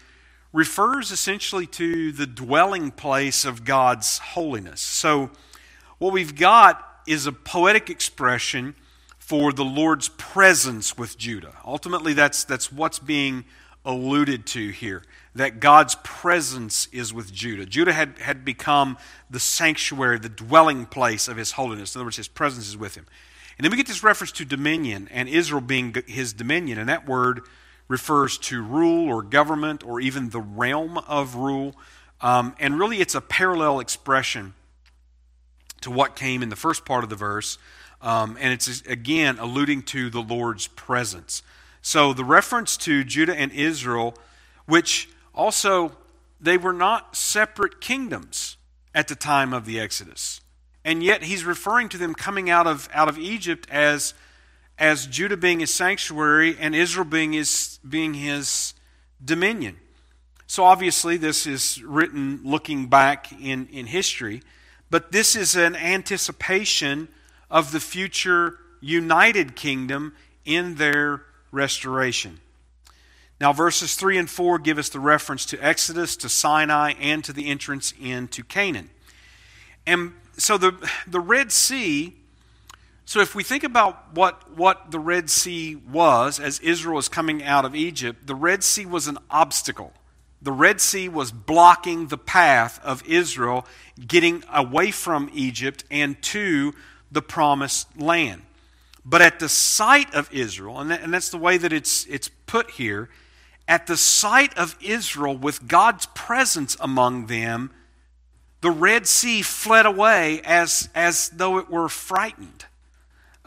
refers 0.58 1.12
essentially 1.12 1.66
to 1.66 2.10
the 2.10 2.26
dwelling 2.26 2.90
place 2.90 3.44
of 3.44 3.64
God's 3.64 4.18
holiness. 4.18 4.80
So, 4.80 5.30
what 5.98 6.12
we've 6.12 6.34
got 6.34 6.84
is 7.06 7.26
a 7.26 7.32
poetic 7.32 7.88
expression 7.88 8.74
for 9.20 9.52
the 9.52 9.64
Lord's 9.64 10.08
presence 10.08 10.98
with 10.98 11.16
Judah. 11.16 11.54
Ultimately, 11.64 12.12
that's, 12.12 12.42
that's 12.42 12.72
what's 12.72 12.98
being 12.98 13.44
alluded 13.84 14.46
to 14.46 14.70
here 14.70 15.04
that 15.36 15.60
God's 15.60 15.94
presence 16.02 16.88
is 16.90 17.14
with 17.14 17.32
Judah. 17.32 17.64
Judah 17.64 17.92
had, 17.92 18.18
had 18.18 18.44
become 18.44 18.98
the 19.30 19.38
sanctuary, 19.38 20.18
the 20.18 20.28
dwelling 20.28 20.86
place 20.86 21.28
of 21.28 21.36
his 21.36 21.52
holiness. 21.52 21.94
In 21.94 22.00
other 22.00 22.06
words, 22.06 22.16
his 22.16 22.26
presence 22.26 22.66
is 22.66 22.76
with 22.76 22.96
him. 22.96 23.06
And 23.56 23.64
then 23.64 23.70
we 23.70 23.76
get 23.76 23.86
this 23.86 24.02
reference 24.02 24.32
to 24.32 24.44
dominion 24.44 25.08
and 25.12 25.28
Israel 25.28 25.60
being 25.60 25.94
his 26.08 26.32
dominion. 26.32 26.78
And 26.78 26.88
that 26.88 27.06
word 27.06 27.42
refers 27.88 28.38
to 28.38 28.62
rule 28.62 29.08
or 29.08 29.22
government 29.22 29.82
or 29.84 30.00
even 30.00 30.30
the 30.30 30.40
realm 30.40 30.98
of 30.98 31.34
rule. 31.34 31.74
Um, 32.20 32.54
and 32.60 32.78
really, 32.78 33.00
it's 33.00 33.14
a 33.14 33.20
parallel 33.20 33.80
expression 33.80 34.54
to 35.80 35.90
what 35.90 36.16
came 36.16 36.42
in 36.42 36.48
the 36.48 36.56
first 36.56 36.84
part 36.84 37.04
of 37.04 37.10
the 37.10 37.16
verse. 37.16 37.58
Um, 38.00 38.36
and 38.40 38.52
it's 38.52 38.82
again 38.82 39.38
alluding 39.38 39.82
to 39.84 40.10
the 40.10 40.20
Lord's 40.20 40.68
presence. 40.68 41.42
So 41.82 42.12
the 42.12 42.24
reference 42.24 42.76
to 42.78 43.02
Judah 43.04 43.34
and 43.34 43.50
Israel, 43.52 44.14
which 44.66 45.08
also, 45.34 45.92
they 46.40 46.58
were 46.58 46.72
not 46.72 47.16
separate 47.16 47.80
kingdoms 47.80 48.56
at 48.94 49.06
the 49.06 49.14
time 49.14 49.52
of 49.52 49.64
the 49.64 49.78
Exodus. 49.78 50.40
And 50.84 51.02
yet 51.02 51.22
he's 51.22 51.44
referring 51.44 51.88
to 51.90 51.98
them 51.98 52.14
coming 52.14 52.50
out 52.50 52.66
of, 52.66 52.88
out 52.92 53.08
of 53.08 53.18
Egypt 53.18 53.68
as, 53.70 54.14
as 54.78 55.06
Judah 55.06 55.36
being 55.36 55.60
his 55.60 55.74
sanctuary 55.74 56.56
and 56.58 56.74
Israel 56.74 57.04
being 57.04 57.32
his, 57.32 57.80
being 57.88 58.14
his 58.14 58.74
dominion. 59.24 59.76
So 60.46 60.64
obviously, 60.64 61.16
this 61.16 61.46
is 61.46 61.82
written 61.82 62.40
looking 62.44 62.86
back 62.86 63.32
in, 63.32 63.66
in 63.68 63.86
history, 63.86 64.42
but 64.88 65.12
this 65.12 65.36
is 65.36 65.56
an 65.56 65.76
anticipation 65.76 67.08
of 67.50 67.72
the 67.72 67.80
future 67.80 68.58
united 68.80 69.56
kingdom 69.56 70.14
in 70.44 70.76
their 70.76 71.22
restoration. 71.50 72.40
Now, 73.40 73.52
verses 73.52 73.94
3 73.94 74.18
and 74.18 74.30
4 74.30 74.58
give 74.58 74.78
us 74.78 74.88
the 74.88 75.00
reference 75.00 75.44
to 75.46 75.64
Exodus, 75.64 76.16
to 76.16 76.28
Sinai, 76.28 76.94
and 77.00 77.22
to 77.24 77.32
the 77.32 77.46
entrance 77.46 77.92
into 78.00 78.42
Canaan. 78.42 78.90
And 79.86 80.12
so 80.36 80.58
the, 80.58 80.74
the 81.06 81.20
Red 81.20 81.52
Sea, 81.52 82.17
so 83.08 83.20
if 83.20 83.34
we 83.34 83.42
think 83.42 83.64
about 83.64 84.14
what, 84.14 84.54
what 84.54 84.90
the 84.90 84.98
Red 84.98 85.30
Sea 85.30 85.76
was 85.76 86.38
as 86.38 86.58
Israel 86.58 86.96
was 86.96 87.08
coming 87.08 87.42
out 87.42 87.64
of 87.64 87.74
Egypt, 87.74 88.26
the 88.26 88.34
Red 88.34 88.62
Sea 88.62 88.84
was 88.84 89.06
an 89.06 89.16
obstacle. 89.30 89.94
The 90.42 90.52
Red 90.52 90.78
Sea 90.78 91.08
was 91.08 91.32
blocking 91.32 92.08
the 92.08 92.18
path 92.18 92.78
of 92.84 93.02
Israel 93.08 93.66
getting 94.06 94.44
away 94.52 94.90
from 94.90 95.30
Egypt 95.32 95.84
and 95.90 96.20
to 96.24 96.74
the 97.10 97.22
promised 97.22 97.98
land. 97.98 98.42
But 99.06 99.22
at 99.22 99.40
the 99.40 99.48
sight 99.48 100.14
of 100.14 100.30
Israel, 100.30 100.78
and, 100.78 100.90
that, 100.90 101.00
and 101.00 101.14
that's 101.14 101.30
the 101.30 101.38
way 101.38 101.56
that 101.56 101.72
it's, 101.72 102.04
it's 102.08 102.28
put 102.44 102.72
here, 102.72 103.08
at 103.66 103.86
the 103.86 103.96
sight 103.96 104.54
of 104.58 104.76
Israel 104.82 105.34
with 105.34 105.66
God's 105.66 106.04
presence 106.14 106.76
among 106.78 107.24
them, 107.24 107.70
the 108.60 108.70
Red 108.70 109.06
Sea 109.06 109.40
fled 109.40 109.86
away 109.86 110.42
as, 110.44 110.90
as 110.94 111.30
though 111.30 111.56
it 111.56 111.70
were 111.70 111.88
frightened. 111.88 112.66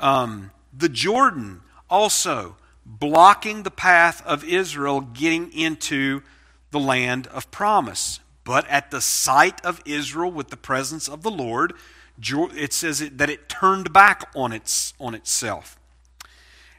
Um, 0.02 0.52
the 0.76 0.90
Jordan 0.90 1.62
also 1.90 2.58
blocking 2.86 3.64
the 3.64 3.72
path 3.72 4.26
of 4.26 4.44
Israel 4.44 5.02
getting 5.02 5.54
into 5.54 6.24
the 6.72 6.80
land 6.80 7.28
of 7.28 7.52
promise. 7.52 8.20
But 8.44 8.68
at 8.68 8.92
the 8.92 9.02
sight 9.02 9.64
of 9.64 9.82
Israel 9.86 10.32
with 10.32 10.50
the 10.50 10.58
presence 10.58 11.08
of 11.08 11.22
the 11.22 11.32
Lord, 11.32 11.74
it 12.20 12.74
says 12.74 13.00
that 13.00 13.30
it 13.30 13.48
turned 13.48 13.94
back 13.94 14.30
on, 14.36 14.52
its, 14.52 14.94
on 15.00 15.14
itself. 15.14 15.78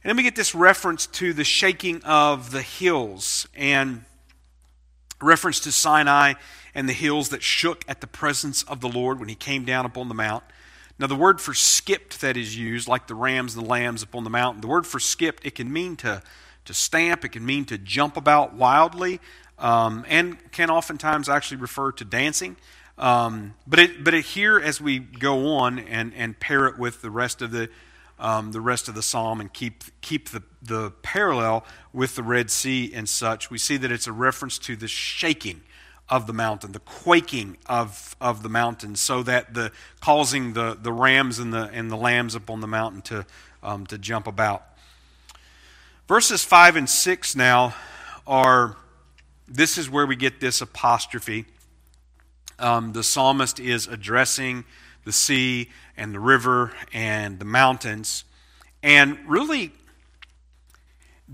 And 0.02 0.10
then 0.10 0.16
we 0.16 0.24
get 0.24 0.34
this 0.34 0.54
reference 0.54 1.06
to 1.06 1.32
the 1.32 1.44
shaking 1.44 2.02
of 2.02 2.50
the 2.50 2.62
hills 2.62 3.46
and 3.54 4.04
reference 5.20 5.60
to 5.60 5.70
Sinai 5.70 6.34
and 6.74 6.88
the 6.88 6.92
hills 6.92 7.28
that 7.28 7.42
shook 7.42 7.84
at 7.86 8.00
the 8.00 8.08
presence 8.08 8.64
of 8.64 8.80
the 8.80 8.88
Lord 8.88 9.20
when 9.20 9.28
he 9.28 9.36
came 9.36 9.64
down 9.64 9.86
upon 9.86 10.08
the 10.08 10.14
mount. 10.14 10.42
Now, 11.02 11.08
the 11.08 11.16
word 11.16 11.40
for 11.40 11.52
skipped 11.52 12.20
that 12.20 12.36
is 12.36 12.56
used, 12.56 12.86
like 12.86 13.08
the 13.08 13.16
rams 13.16 13.56
and 13.56 13.64
the 13.64 13.68
lambs 13.68 14.04
upon 14.04 14.22
the 14.22 14.30
mountain, 14.30 14.60
the 14.60 14.68
word 14.68 14.86
for 14.86 15.00
skipped, 15.00 15.44
it 15.44 15.56
can 15.56 15.72
mean 15.72 15.96
to, 15.96 16.22
to 16.64 16.72
stamp, 16.72 17.24
it 17.24 17.30
can 17.30 17.44
mean 17.44 17.64
to 17.64 17.76
jump 17.76 18.16
about 18.16 18.54
wildly, 18.54 19.18
um, 19.58 20.04
and 20.08 20.38
can 20.52 20.70
oftentimes 20.70 21.28
actually 21.28 21.56
refer 21.56 21.90
to 21.90 22.04
dancing. 22.04 22.54
Um, 22.98 23.54
but 23.66 23.80
it, 23.80 24.04
but 24.04 24.14
it 24.14 24.26
here, 24.26 24.60
as 24.60 24.80
we 24.80 25.00
go 25.00 25.56
on 25.56 25.80
and, 25.80 26.14
and 26.14 26.38
pair 26.38 26.68
it 26.68 26.78
with 26.78 27.02
the 27.02 27.10
rest 27.10 27.42
of 27.42 27.50
the 27.50 27.68
um, 28.20 28.52
the 28.52 28.60
rest 28.60 28.86
of 28.86 28.94
the 28.94 29.02
psalm 29.02 29.40
and 29.40 29.52
keep 29.52 29.82
keep 30.02 30.28
the, 30.28 30.44
the 30.62 30.92
parallel 31.02 31.64
with 31.92 32.14
the 32.14 32.22
Red 32.22 32.48
Sea 32.48 32.92
and 32.94 33.08
such, 33.08 33.50
we 33.50 33.58
see 33.58 33.76
that 33.76 33.90
it's 33.90 34.06
a 34.06 34.12
reference 34.12 34.56
to 34.58 34.76
the 34.76 34.86
shaking 34.86 35.62
of 36.08 36.26
the 36.26 36.32
mountain, 36.32 36.72
the 36.72 36.80
quaking 36.80 37.56
of, 37.66 38.16
of 38.20 38.42
the 38.42 38.48
mountain, 38.48 38.96
so 38.96 39.22
that 39.22 39.54
the 39.54 39.72
causing 40.00 40.52
the, 40.52 40.76
the 40.80 40.92
rams 40.92 41.38
and 41.38 41.52
the 41.52 41.70
and 41.72 41.90
the 41.90 41.96
lambs 41.96 42.34
upon 42.34 42.60
the 42.60 42.66
mountain 42.66 43.00
to 43.02 43.26
um, 43.62 43.86
to 43.86 43.96
jump 43.96 44.26
about. 44.26 44.62
Verses 46.08 46.44
five 46.44 46.76
and 46.76 46.88
six 46.88 47.34
now 47.34 47.74
are 48.26 48.76
this 49.48 49.78
is 49.78 49.88
where 49.88 50.06
we 50.06 50.16
get 50.16 50.40
this 50.40 50.60
apostrophe. 50.60 51.46
Um, 52.58 52.92
the 52.92 53.02
psalmist 53.02 53.58
is 53.58 53.86
addressing 53.86 54.64
the 55.04 55.12
sea 55.12 55.70
and 55.96 56.14
the 56.14 56.20
river 56.20 56.72
and 56.92 57.38
the 57.38 57.44
mountains, 57.44 58.24
and 58.82 59.18
really 59.26 59.72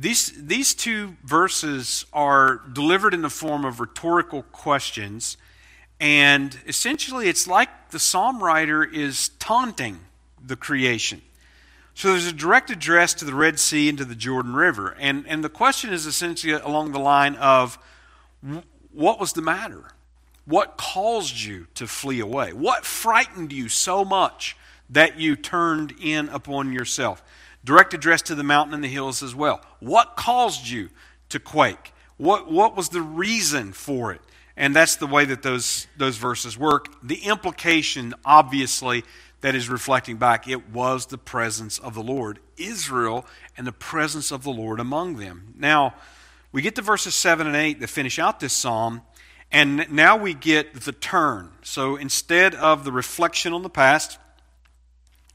these, 0.01 0.33
these 0.47 0.75
two 0.75 1.17
verses 1.25 2.07
are 2.13 2.63
delivered 2.73 3.15
in 3.15 3.23
the 3.23 3.31
form 3.31 3.65
of 3.65 3.81
rhetorical 3.81 4.43
questions, 4.45 5.37
and 5.99 6.57
essentially 6.69 7.29
it's 7.29 7.49
like 7.49 7.91
the 7.91 7.99
psalm 7.99 8.41
writer 8.41 8.85
is 8.85 9.31
taunting 9.41 9.99
the 10.41 10.55
creation. 10.55 11.21
So 11.95 12.13
there's 12.13 12.29
a 12.29 12.33
direct 12.33 12.71
address 12.71 13.13
to 13.15 13.25
the 13.25 13.35
Red 13.35 13.59
Sea 13.59 13.89
and 13.89 13.99
to 13.99 14.05
the 14.05 14.15
Jordan 14.15 14.55
River, 14.55 14.95
and, 15.01 15.27
and 15.27 15.43
the 15.43 15.49
question 15.49 15.93
is 15.93 16.07
essentially 16.07 16.53
along 16.53 16.93
the 16.93 17.01
line 17.01 17.35
of 17.35 17.77
what 18.93 19.19
was 19.19 19.33
the 19.33 19.43
matter? 19.43 19.83
What 20.45 20.77
caused 20.77 21.43
you 21.43 21.67
to 21.75 21.89
flee 21.89 22.21
away? 22.21 22.53
What 22.53 22.85
frightened 22.85 23.53
you 23.53 23.69
so 23.69 24.05
much 24.05 24.57
that 24.91 25.19
you 25.19 25.35
turned 25.35 25.93
in 26.01 26.29
upon 26.29 26.73
yourself? 26.73 27.21
Direct 27.69 27.93
address 27.93 28.23
to 28.23 28.35
the 28.35 28.43
mountain 28.43 28.73
and 28.73 28.83
the 28.83 28.89
hills 28.89 29.23
as 29.23 29.35
well. 29.35 29.61
What 29.79 30.17
caused 30.17 30.67
you 30.67 30.89
to 31.29 31.39
quake? 31.39 31.93
What, 32.17 32.51
what 32.51 32.75
was 32.75 32.89
the 32.89 33.03
reason 33.03 33.75
for 33.75 34.11
it? 34.11 34.23
And 34.57 34.75
that's 34.75 34.97
the 34.97 35.07
way 35.07 35.27
that 35.27 35.43
those, 35.43 35.87
those 35.95 36.17
verses 36.17 36.57
work. 36.57 36.89
The 37.03 37.17
implication, 37.27 38.15
obviously, 38.25 39.05
that 39.43 39.55
is 39.55 39.69
reflecting 39.69 40.17
back, 40.17 40.49
it 40.49 40.71
was 40.71 41.05
the 41.05 41.19
presence 41.19 41.79
of 41.79 41.93
the 41.93 42.03
Lord, 42.03 42.39
Israel, 42.57 43.27
and 43.59 43.67
the 43.67 43.73
presence 43.73 44.33
of 44.33 44.45
the 44.45 44.51
Lord 44.51 44.81
among 44.81 45.17
them. 45.17 45.53
Now, 45.55 45.95
we 46.53 46.63
get 46.63 46.75
to 46.77 46.81
verses 46.81 47.15
7 47.15 47.47
and 47.47 47.55
8 47.55 47.81
that 47.81 47.89
finish 47.89 48.19
out 48.19 48.41
this 48.41 48.55
psalm, 48.55 49.03
and 49.53 49.93
now 49.93 50.17
we 50.17 50.33
get 50.33 50.73
the 50.73 50.93
turn. 50.93 51.51
So 51.61 51.97
instead 51.97 52.55
of 52.55 52.85
the 52.85 52.93
reflection 52.93 53.53
on 53.53 53.63
the 53.63 53.69
past, 53.69 54.17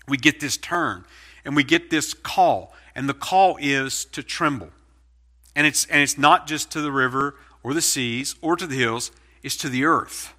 we 0.08 0.17
get 0.17 0.39
this 0.39 0.58
turn 0.58 1.06
and 1.45 1.56
we 1.56 1.63
get 1.63 1.89
this 1.89 2.13
call. 2.13 2.73
And 2.95 3.10
the 3.10 3.13
call 3.13 3.58
is 3.60 4.06
to 4.06 4.23
tremble. 4.23 4.69
And 5.56 5.67
it's, 5.67 5.86
and 5.86 6.01
it's 6.01 6.17
not 6.17 6.47
just 6.47 6.71
to 6.71 6.82
the 6.82 6.91
river 6.91 7.36
or 7.63 7.73
the 7.73 7.82
seas 7.82 8.36
or 8.41 8.56
to 8.56 8.67
the 8.67 8.77
hills, 8.77 9.12
it's 9.41 9.58
to 9.58 9.69
the 9.69 9.86
earth. 9.86 10.34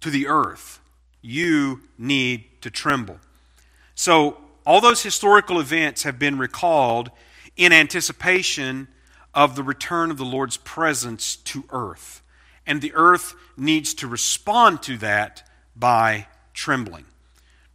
To 0.00 0.10
the 0.10 0.26
earth. 0.26 0.80
You 1.22 1.82
need 1.98 2.44
to 2.62 2.70
tremble. 2.70 3.18
So, 3.94 4.38
all 4.66 4.80
those 4.80 5.02
historical 5.02 5.58
events 5.58 6.02
have 6.02 6.18
been 6.18 6.38
recalled 6.38 7.10
in 7.56 7.72
anticipation 7.72 8.88
of 9.34 9.56
the 9.56 9.62
return 9.62 10.10
of 10.10 10.16
the 10.16 10.24
Lord's 10.24 10.58
presence 10.58 11.36
to 11.36 11.64
earth. 11.70 12.22
And 12.66 12.80
the 12.80 12.92
earth 12.94 13.34
needs 13.56 13.94
to 13.94 14.06
respond 14.06 14.82
to 14.82 14.96
that 14.98 15.48
by 15.74 16.26
trembling. 16.52 17.06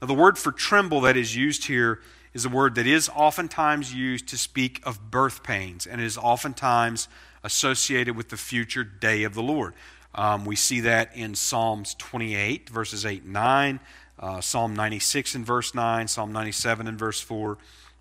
Now, 0.01 0.08
the 0.08 0.13
word 0.13 0.38
for 0.38 0.51
tremble 0.51 1.01
that 1.01 1.17
is 1.17 1.36
used 1.36 1.65
here 1.65 2.01
is 2.36 2.43
a 2.43 2.50
word 2.50 2.76
that 2.76 2.86
is 2.86 3.10
oftentimes 3.15 3.93
used 3.93 4.28
to 4.28 4.38
speak 4.38 4.82
of 4.86 5.10
birth 5.10 5.41
pains 5.41 5.88
and 5.88 6.02
is 6.02 6.17
oftentimes 6.17 7.08
associated 7.45 8.17
with 8.17 8.28
the 8.28 8.36
future 8.36 8.84
day 8.84 9.24
of 9.24 9.34
the 9.34 9.41
Lord. 9.41 9.74
Um, 10.13 10.43
we 10.43 10.58
see 10.58 10.82
that 10.82 11.15
in 11.15 11.34
Psalms 11.34 11.95
28, 11.95 12.69
verses 12.69 13.06
8 13.06 13.24
and 13.24 13.34
9, 13.34 13.80
uh, 14.19 14.41
Psalm 14.41 14.76
96 14.76 15.36
and 15.36 15.45
verse 15.45 15.74
9, 15.74 16.10
Psalm 16.10 16.34
97 16.34 16.88
and 16.88 17.00
verse 17.00 17.21
4, 17.21 17.58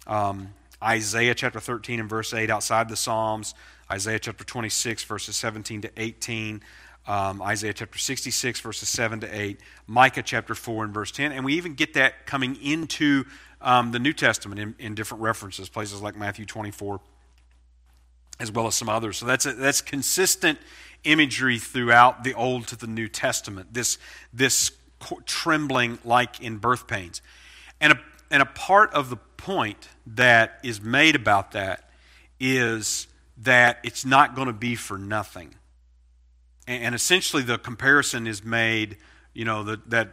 um, 0.08 0.52
Isaiah 0.82 1.34
chapter 1.36 1.60
13 1.60 2.00
and 2.00 2.10
verse 2.10 2.34
8 2.34 2.50
outside 2.50 2.88
the 2.88 2.96
Psalms, 2.96 3.54
Isaiah 3.88 4.18
chapter 4.18 4.42
26, 4.42 5.04
verses 5.04 5.36
17 5.36 5.82
to 5.82 5.90
18. 5.96 6.60
Um, 7.06 7.42
Isaiah 7.42 7.74
chapter 7.74 7.98
66, 7.98 8.60
verses 8.60 8.88
7 8.88 9.20
to 9.20 9.40
8, 9.40 9.60
Micah 9.86 10.22
chapter 10.22 10.54
4 10.54 10.84
and 10.84 10.94
verse 10.94 11.12
10. 11.12 11.32
And 11.32 11.44
we 11.44 11.54
even 11.54 11.74
get 11.74 11.94
that 11.94 12.26
coming 12.26 12.56
into 12.62 13.26
um, 13.64 13.90
the 13.92 13.98
New 13.98 14.12
Testament 14.12 14.60
in, 14.60 14.74
in, 14.78 14.94
different 14.94 15.22
references, 15.22 15.68
places 15.68 16.02
like 16.02 16.14
Matthew 16.14 16.44
24, 16.44 17.00
as 18.38 18.52
well 18.52 18.66
as 18.66 18.74
some 18.74 18.88
others. 18.88 19.16
So 19.16 19.26
that's, 19.26 19.46
a, 19.46 19.54
that's 19.54 19.80
consistent 19.80 20.58
imagery 21.02 21.58
throughout 21.58 22.24
the 22.24 22.34
Old 22.34 22.68
to 22.68 22.76
the 22.76 22.86
New 22.86 23.08
Testament, 23.08 23.72
this, 23.72 23.98
this 24.32 24.70
trembling 25.24 25.98
like 26.04 26.40
in 26.40 26.58
birth 26.58 26.86
pains. 26.86 27.22
And 27.80 27.94
a, 27.94 28.00
and 28.30 28.42
a 28.42 28.46
part 28.46 28.92
of 28.92 29.08
the 29.08 29.16
point 29.16 29.88
that 30.06 30.60
is 30.62 30.82
made 30.82 31.16
about 31.16 31.52
that 31.52 31.88
is 32.38 33.06
that 33.38 33.78
it's 33.82 34.04
not 34.04 34.34
going 34.34 34.46
to 34.46 34.52
be 34.52 34.74
for 34.74 34.98
nothing. 34.98 35.54
And, 36.66 36.84
and 36.84 36.94
essentially, 36.94 37.42
the 37.42 37.58
comparison 37.58 38.26
is 38.26 38.44
made, 38.44 38.98
you 39.32 39.46
know, 39.46 39.62
that, 39.64 39.88
that 39.90 40.08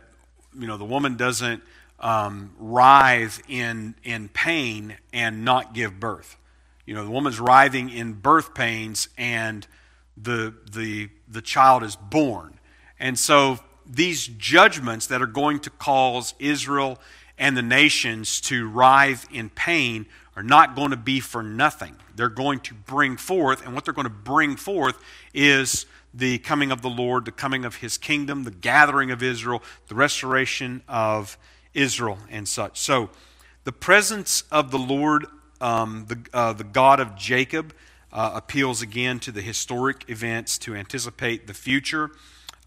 you 0.57 0.67
know, 0.67 0.77
the 0.77 0.85
woman 0.85 1.17
doesn't 1.17 1.63
um, 2.01 2.53
writhe 2.57 3.41
in, 3.47 3.95
in 4.03 4.27
pain 4.29 4.97
and 5.13 5.45
not 5.45 5.73
give 5.73 5.99
birth. 5.99 6.37
You 6.85 6.95
know, 6.95 7.05
the 7.05 7.11
woman's 7.11 7.39
writhing 7.39 7.89
in 7.89 8.13
birth 8.13 8.53
pains 8.53 9.07
and 9.17 9.65
the, 10.17 10.53
the, 10.71 11.09
the 11.27 11.41
child 11.41 11.83
is 11.83 11.95
born. 11.95 12.59
And 12.99 13.17
so 13.17 13.59
these 13.85 14.27
judgments 14.27 15.07
that 15.07 15.21
are 15.21 15.27
going 15.27 15.59
to 15.61 15.69
cause 15.69 16.33
Israel 16.39 16.99
and 17.37 17.55
the 17.55 17.61
nations 17.61 18.41
to 18.41 18.67
writhe 18.67 19.25
in 19.31 19.49
pain 19.49 20.05
are 20.35 20.43
not 20.43 20.75
going 20.75 20.91
to 20.91 20.97
be 20.97 21.19
for 21.19 21.43
nothing. 21.43 21.95
They're 22.15 22.29
going 22.29 22.59
to 22.61 22.73
bring 22.73 23.17
forth, 23.17 23.65
and 23.65 23.73
what 23.73 23.85
they're 23.85 23.93
going 23.93 24.05
to 24.05 24.09
bring 24.09 24.55
forth 24.55 24.97
is 25.33 25.85
the 26.13 26.37
coming 26.39 26.71
of 26.71 26.81
the 26.81 26.89
Lord, 26.89 27.25
the 27.25 27.31
coming 27.31 27.65
of 27.65 27.75
his 27.75 27.97
kingdom, 27.97 28.43
the 28.43 28.51
gathering 28.51 29.11
of 29.11 29.23
Israel, 29.23 29.63
the 29.87 29.95
restoration 29.95 30.83
of 30.87 31.37
Israel 31.73 32.19
and 32.29 32.47
such. 32.47 32.79
So, 32.79 33.09
the 33.63 33.71
presence 33.71 34.43
of 34.51 34.71
the 34.71 34.79
Lord, 34.79 35.27
um, 35.59 36.05
the, 36.07 36.19
uh, 36.33 36.53
the 36.53 36.63
God 36.63 36.99
of 36.99 37.15
Jacob, 37.15 37.73
uh, 38.11 38.31
appeals 38.33 38.81
again 38.81 39.19
to 39.19 39.31
the 39.31 39.41
historic 39.41 40.09
events 40.09 40.57
to 40.59 40.75
anticipate 40.75 41.47
the 41.47 41.53
future. 41.53 42.11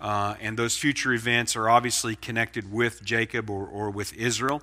Uh, 0.01 0.35
and 0.41 0.57
those 0.57 0.77
future 0.77 1.13
events 1.13 1.57
are 1.57 1.69
obviously 1.69 2.17
connected 2.17 2.73
with 2.73 3.03
Jacob 3.05 3.51
or, 3.51 3.67
or 3.67 3.91
with 3.91 4.13
Israel. 4.15 4.63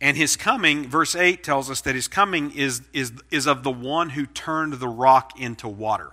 And 0.00 0.16
his 0.16 0.36
coming, 0.36 0.88
verse 0.88 1.14
8 1.14 1.44
tells 1.44 1.70
us 1.70 1.80
that 1.82 1.94
his 1.94 2.08
coming 2.08 2.50
is, 2.50 2.82
is, 2.92 3.12
is 3.30 3.46
of 3.46 3.62
the 3.62 3.70
one 3.70 4.10
who 4.10 4.26
turned 4.26 4.74
the 4.74 4.88
rock 4.88 5.38
into 5.38 5.68
water. 5.68 6.10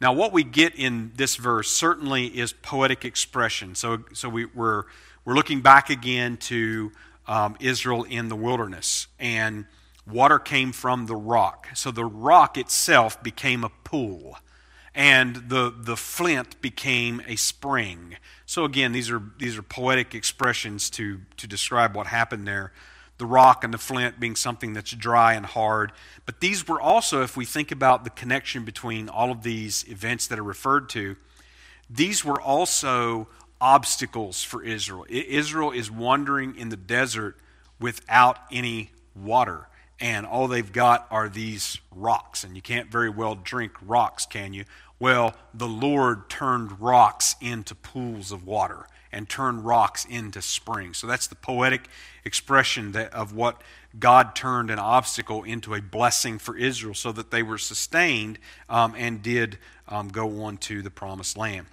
Now, 0.00 0.12
what 0.12 0.32
we 0.32 0.44
get 0.44 0.74
in 0.76 1.12
this 1.16 1.36
verse 1.36 1.70
certainly 1.70 2.26
is 2.26 2.52
poetic 2.52 3.04
expression. 3.04 3.74
So, 3.74 4.04
so 4.14 4.28
we, 4.28 4.46
we're 4.46 4.84
we're 5.28 5.34
looking 5.34 5.60
back 5.60 5.90
again 5.90 6.38
to 6.38 6.90
um, 7.26 7.54
Israel 7.60 8.04
in 8.04 8.30
the 8.30 8.34
wilderness, 8.34 9.08
and 9.18 9.66
water 10.10 10.38
came 10.38 10.72
from 10.72 11.04
the 11.04 11.14
rock. 11.14 11.68
So 11.74 11.90
the 11.90 12.06
rock 12.06 12.56
itself 12.56 13.22
became 13.22 13.62
a 13.62 13.68
pool. 13.84 14.38
and 14.98 15.36
the, 15.48 15.72
the 15.76 15.96
flint 15.96 16.60
became 16.60 17.22
a 17.28 17.36
spring. 17.36 18.16
So 18.46 18.64
again, 18.64 18.90
these 18.90 19.10
are, 19.10 19.22
these 19.38 19.56
are 19.56 19.62
poetic 19.62 20.12
expressions 20.12 20.90
to, 20.90 21.20
to 21.36 21.46
describe 21.46 21.94
what 21.94 22.08
happened 22.08 22.48
there. 22.48 22.72
The 23.18 23.26
rock 23.26 23.62
and 23.62 23.72
the 23.72 23.78
flint 23.78 24.18
being 24.18 24.34
something 24.34 24.72
that's 24.72 24.90
dry 24.90 25.34
and 25.34 25.46
hard. 25.46 25.92
But 26.26 26.40
these 26.40 26.66
were 26.66 26.80
also, 26.80 27.22
if 27.22 27.36
we 27.36 27.44
think 27.44 27.70
about 27.70 28.02
the 28.02 28.10
connection 28.10 28.64
between 28.64 29.08
all 29.08 29.30
of 29.30 29.44
these 29.44 29.84
events 29.88 30.26
that 30.26 30.38
are 30.40 30.44
referred 30.44 30.88
to, 30.90 31.16
these 31.88 32.24
were 32.24 32.40
also 32.40 33.28
obstacles 33.60 34.42
for 34.42 34.62
Israel. 34.62 35.04
Israel 35.08 35.70
is 35.70 35.90
wandering 35.90 36.56
in 36.56 36.68
the 36.68 36.76
desert 36.76 37.36
without 37.80 38.38
any 38.50 38.90
water 39.14 39.68
and 40.00 40.26
all 40.26 40.46
they've 40.48 40.72
got 40.72 41.06
are 41.10 41.28
these 41.28 41.78
rocks. 41.94 42.44
And 42.44 42.54
you 42.54 42.62
can't 42.62 42.90
very 42.90 43.10
well 43.10 43.34
drink 43.34 43.72
rocks, 43.82 44.26
can 44.26 44.52
you? 44.52 44.64
Well, 45.00 45.34
the 45.54 45.68
Lord 45.68 46.28
turned 46.28 46.80
rocks 46.80 47.36
into 47.40 47.74
pools 47.74 48.32
of 48.32 48.44
water 48.44 48.86
and 49.10 49.28
turned 49.28 49.64
rocks 49.64 50.04
into 50.04 50.42
springs. 50.42 50.98
So 50.98 51.06
that's 51.06 51.26
the 51.26 51.34
poetic 51.34 51.88
expression 52.24 52.92
that, 52.92 53.12
of 53.12 53.32
what 53.32 53.62
God 53.98 54.34
turned 54.34 54.70
an 54.70 54.78
obstacle 54.78 55.44
into 55.44 55.74
a 55.74 55.80
blessing 55.80 56.38
for 56.38 56.56
Israel 56.56 56.94
so 56.94 57.10
that 57.12 57.30
they 57.30 57.42
were 57.42 57.58
sustained 57.58 58.38
um, 58.68 58.94
and 58.96 59.22
did 59.22 59.58
um, 59.88 60.08
go 60.08 60.42
on 60.42 60.58
to 60.58 60.82
the 60.82 60.90
promised 60.90 61.36
land. 61.36 61.66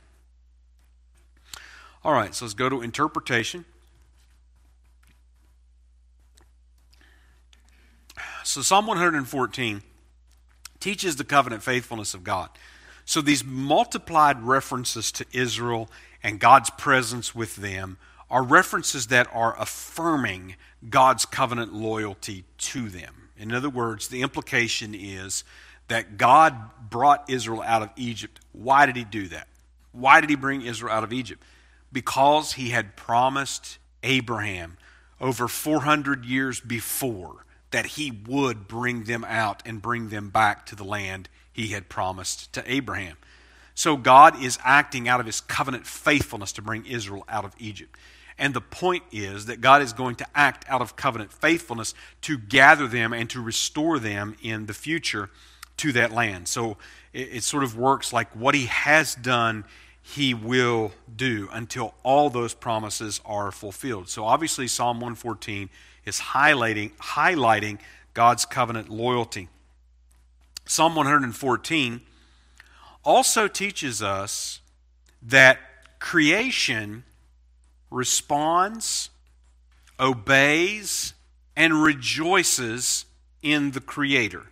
All 2.05 2.13
right, 2.13 2.35
so 2.35 2.45
let's 2.45 2.53
go 2.53 2.69
to 2.69 2.83
interpretation. 2.83 3.65
So, 8.43 8.61
Psalm 8.61 8.85
114 8.85 9.81
teaches 10.79 11.15
the 11.15 11.23
covenant 11.23 11.63
faithfulness 11.63 12.13
of 12.13 12.23
God. 12.23 12.49
So, 13.05 13.21
these 13.21 13.43
multiplied 13.43 14.43
references 14.43 15.11
to 15.13 15.25
Israel 15.31 15.89
and 16.21 16.39
God's 16.39 16.69
presence 16.69 17.33
with 17.33 17.55
them 17.55 17.97
are 18.29 18.43
references 18.43 19.07
that 19.07 19.27
are 19.33 19.59
affirming 19.59 20.57
God's 20.87 21.25
covenant 21.25 21.73
loyalty 21.73 22.43
to 22.59 22.87
them. 22.87 23.29
In 23.35 23.51
other 23.51 23.69
words, 23.69 24.09
the 24.09 24.21
implication 24.21 24.93
is 24.93 25.43
that 25.87 26.19
God 26.19 26.53
brought 26.87 27.27
Israel 27.31 27.63
out 27.63 27.81
of 27.81 27.89
Egypt. 27.95 28.41
Why 28.51 28.85
did 28.85 28.95
he 28.95 29.03
do 29.03 29.27
that? 29.29 29.47
Why 29.91 30.21
did 30.21 30.29
he 30.29 30.35
bring 30.35 30.61
Israel 30.61 30.93
out 30.93 31.03
of 31.03 31.11
Egypt? 31.11 31.41
Because 31.95 32.51
he 32.53 32.71
had 32.71 32.97
promised 32.97 33.77
Abraham 34.03 34.75
over 35.21 35.47
400 35.47 36.25
years 36.25 36.59
before 36.59 37.45
that 37.71 37.85
he 37.85 38.11
would 38.11 38.67
bring 38.67 39.05
them 39.05 39.23
out 39.23 39.63
and 39.65 39.81
bring 39.81 40.09
them 40.09 40.29
back 40.29 40.65
to 40.65 40.75
the 40.75 40.83
land 40.83 41.29
he 41.53 41.67
had 41.67 41.87
promised 41.87 42.51
to 42.51 42.69
Abraham. 42.69 43.15
So 43.75 43.95
God 43.95 44.43
is 44.43 44.59
acting 44.61 45.07
out 45.07 45.21
of 45.21 45.25
his 45.25 45.39
covenant 45.39 45.87
faithfulness 45.87 46.51
to 46.53 46.61
bring 46.61 46.85
Israel 46.85 47.23
out 47.29 47.45
of 47.45 47.53
Egypt. 47.59 47.95
And 48.37 48.53
the 48.53 48.59
point 48.59 49.03
is 49.13 49.45
that 49.45 49.61
God 49.61 49.81
is 49.81 49.93
going 49.93 50.15
to 50.17 50.27
act 50.35 50.65
out 50.67 50.81
of 50.81 50.97
covenant 50.97 51.31
faithfulness 51.31 51.93
to 52.23 52.37
gather 52.37 52.89
them 52.89 53.13
and 53.13 53.29
to 53.29 53.39
restore 53.39 53.99
them 53.99 54.35
in 54.43 54.65
the 54.65 54.73
future 54.73 55.29
to 55.77 55.93
that 55.93 56.11
land. 56.11 56.49
So 56.49 56.75
it, 57.13 57.35
it, 57.35 57.43
sort 57.43 57.63
of 57.63 57.77
works 57.77 58.11
like 58.11 58.35
what 58.35 58.53
he 58.53 58.65
has 58.65 59.15
done, 59.15 59.63
he 60.07 60.35
will 60.35 60.91
do 61.15 61.49
until 61.51 61.95
all 62.03 62.29
those 62.29 62.53
promises 62.53 63.19
are 63.25 63.51
fulfilled. 63.51 64.07
So 64.07 64.23
obviously, 64.23 64.67
Psalm 64.67 64.97
114 64.97 65.67
is 66.05 66.19
highlighting, 66.19 66.91
highlighting 66.97 67.79
God's 68.13 68.45
covenant 68.45 68.87
loyalty. 68.87 69.49
Psalm 70.67 70.93
114 70.95 72.01
also 73.03 73.47
teaches 73.47 74.03
us 74.03 74.61
that 75.23 75.57
creation 75.99 77.03
responds, 77.89 79.09
obeys, 79.99 81.15
and 81.55 81.81
rejoices 81.81 83.05
in 83.41 83.71
the 83.71 83.81
Creator. 83.81 84.43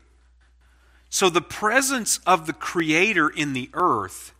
So 1.11 1.29
the 1.29 1.41
presence 1.41 2.19
of 2.25 2.47
the 2.47 2.53
Creator 2.53 3.29
in 3.29 3.53
the 3.53 3.69
earth 3.73 4.32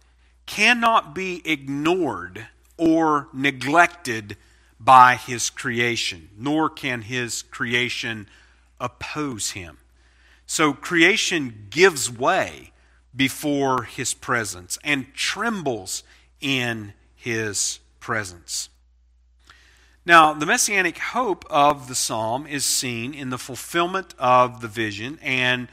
cannot 0.45 1.15
be 1.15 1.41
ignored 1.45 2.47
or 2.77 3.27
neglected 3.33 4.37
by 4.79 5.15
his 5.15 5.49
creation, 5.49 6.29
nor 6.37 6.69
can 6.69 7.03
his 7.03 7.41
creation 7.43 8.27
oppose 8.79 9.51
him. 9.51 9.77
So 10.45 10.73
creation 10.73 11.67
gives 11.69 12.11
way 12.11 12.71
before 13.15 13.83
his 13.83 14.13
presence 14.13 14.77
and 14.83 15.13
trembles 15.13 16.03
in 16.41 16.93
his 17.15 17.79
presence. 17.99 18.69
Now, 20.05 20.33
the 20.33 20.45
messianic 20.45 20.97
hope 20.97 21.45
of 21.49 21.87
the 21.87 21.95
psalm 21.95 22.45
is 22.45 22.65
seen 22.65 23.13
in 23.13 23.29
the 23.29 23.37
fulfillment 23.37 24.13
of 24.19 24.59
the 24.59 24.67
vision 24.67 25.17
and 25.21 25.69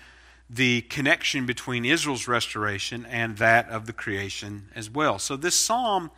the 0.53 0.81
connection 0.83 1.47
between 1.47 1.85
Israel's 1.85 2.27
restoration 2.27 3.07
and 3.07 3.37
that 3.39 3.69
of 3.69 3.87
the 3.87 3.93
creation 3.93 4.69
as 4.75 4.91
well. 4.91 5.19
So, 5.19 5.37
this 5.37 5.55
psalm 5.55 6.11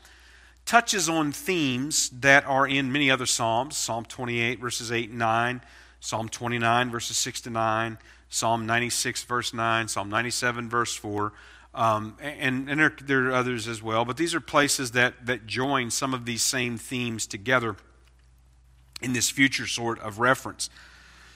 touches 0.64 1.08
on 1.08 1.32
themes 1.32 2.08
that 2.10 2.46
are 2.46 2.66
in 2.66 2.90
many 2.90 3.10
other 3.10 3.26
Psalms 3.26 3.76
Psalm 3.76 4.04
28, 4.04 4.58
verses 4.58 4.90
8 4.90 5.10
and 5.10 5.18
9, 5.18 5.60
Psalm 6.00 6.28
29, 6.28 6.90
verses 6.90 7.16
6 7.18 7.42
to 7.42 7.50
9, 7.50 7.98
Psalm 8.28 8.66
96, 8.66 9.24
verse 9.24 9.52
9, 9.52 9.88
Psalm 9.88 10.08
97, 10.08 10.68
verse 10.68 10.96
4. 10.96 11.32
Um, 11.74 12.16
and, 12.20 12.68
and 12.68 12.80
there, 12.80 12.96
there, 13.02 13.28
are 13.28 13.32
others 13.32 13.66
as 13.66 13.82
well, 13.82 14.04
but 14.04 14.16
these 14.16 14.34
are 14.34 14.40
places 14.40 14.92
that, 14.92 15.26
that 15.26 15.46
join 15.46 15.90
some 15.90 16.12
of 16.12 16.26
these 16.26 16.42
same 16.42 16.76
themes 16.76 17.26
together 17.26 17.76
in 19.00 19.12
this 19.14 19.30
future 19.30 19.66
sort 19.66 19.98
of 20.00 20.18
reference. 20.18 20.70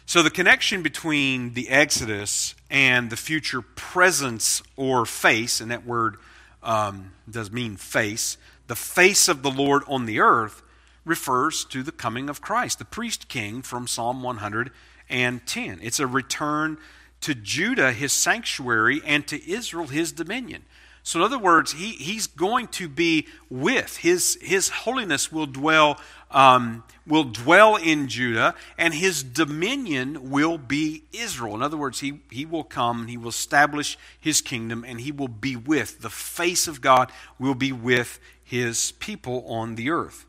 So, 0.09 0.23
the 0.23 0.31
connection 0.31 0.83
between 0.83 1.55
the 1.55 1.69
Exodus 1.69 2.55
and 2.71 3.11
the 3.11 3.17
future 3.17 3.61
presence 3.61 4.63
or 4.77 5.05
face, 5.05 5.61
and 5.61 5.73
that 5.73 5.85
word 5.85 6.19
um, 6.63 7.11
does 7.29 7.51
mean 7.51 7.75
face, 7.75 8.39
the 8.69 8.77
face 8.77 9.27
of 9.27 9.43
the 9.43 9.51
Lord 9.51 9.83
on 9.89 10.07
the 10.07 10.21
earth 10.21 10.63
refers 11.05 11.65
to 11.67 11.83
the 11.83 11.91
coming 11.91 12.29
of 12.29 12.41
Christ, 12.41 12.79
the 12.79 12.85
priest 12.85 13.27
king 13.27 13.63
from 13.63 13.89
Psalm 13.89 14.23
110. 14.23 15.81
It's 15.83 15.99
a 15.99 16.07
return 16.07 16.79
to 17.23 17.35
Judah, 17.35 17.91
his 17.91 18.13
sanctuary, 18.13 19.01
and 19.05 19.27
to 19.27 19.51
Israel, 19.51 19.89
his 19.89 20.13
dominion. 20.13 20.63
So, 21.03 21.19
in 21.19 21.25
other 21.25 21.39
words, 21.39 21.73
he, 21.73 21.91
he's 21.93 22.29
going 22.29 22.69
to 22.69 22.89
be 22.89 23.27
with 23.51 23.97
his, 23.97 24.39
his 24.41 24.69
holiness 24.69 25.33
will 25.33 25.47
dwell 25.47 26.01
um, 26.31 26.85
will 27.07 27.25
dwell 27.25 27.77
in 27.77 28.09
Judah, 28.09 28.55
and 28.77 28.93
his 28.93 29.23
dominion 29.23 30.31
will 30.31 30.59
be 30.59 31.05
Israel. 31.13 31.55
In 31.55 31.63
other 31.63 31.77
words, 31.77 32.01
he, 32.01 32.21
he 32.31 32.45
will 32.45 32.65
come, 32.65 33.07
he 33.07 33.17
will 33.17 33.29
establish 33.29 33.97
his 34.19 34.41
kingdom, 34.41 34.85
and 34.87 35.01
he 35.01 35.13
will 35.13 35.29
be 35.29 35.57
with 35.57 36.01
the 36.01 36.11
face 36.11 36.67
of 36.67 36.81
God 36.81 37.13
will 37.39 37.55
be 37.55 37.73
with 37.73 38.19
his 38.43 38.93
people 38.93 39.45
on 39.47 39.77
the 39.77 39.91
earth. 39.91 40.25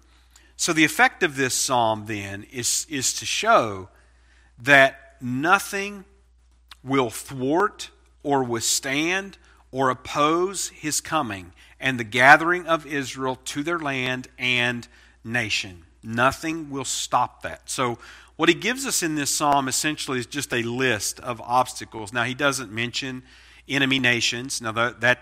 So, 0.56 0.74
the 0.74 0.86
effect 0.86 1.22
of 1.22 1.36
this 1.36 1.54
psalm 1.54 2.06
then 2.08 2.44
is, 2.52 2.88
is 2.90 3.14
to 3.14 3.26
show 3.26 3.90
that 4.60 5.16
nothing 5.22 6.06
will 6.84 7.10
thwart 7.10 7.92
or 8.24 8.44
withstand 8.44 9.38
or 9.72 9.90
oppose 9.90 10.70
his 10.70 11.02
coming 11.02 11.54
and 11.80 12.00
the 12.00 12.04
gathering 12.04 12.66
of 12.66 12.86
Israel 12.88 13.36
to 13.46 13.62
their 13.62 13.78
land 13.78 14.30
and 14.40 14.88
nation. 15.24 15.84
Nothing 16.04 16.70
will 16.70 16.86
stop 16.86 17.42
that. 17.44 17.70
So, 17.70 17.98
what 18.36 18.50
he 18.50 18.56
gives 18.56 18.86
us 18.86 19.02
in 19.02 19.16
this 19.16 19.36
psalm 19.36 19.68
essentially 19.68 20.20
is 20.20 20.28
just 20.28 20.54
a 20.54 20.62
list 20.62 21.20
of 21.22 21.42
obstacles. 21.42 22.14
Now, 22.14 22.24
he 22.24 22.36
doesn't 22.36 22.72
mention 22.72 23.24
enemy 23.68 23.98
nations. 23.98 24.62
Now, 24.62 24.72
that, 24.74 25.02
that 25.02 25.20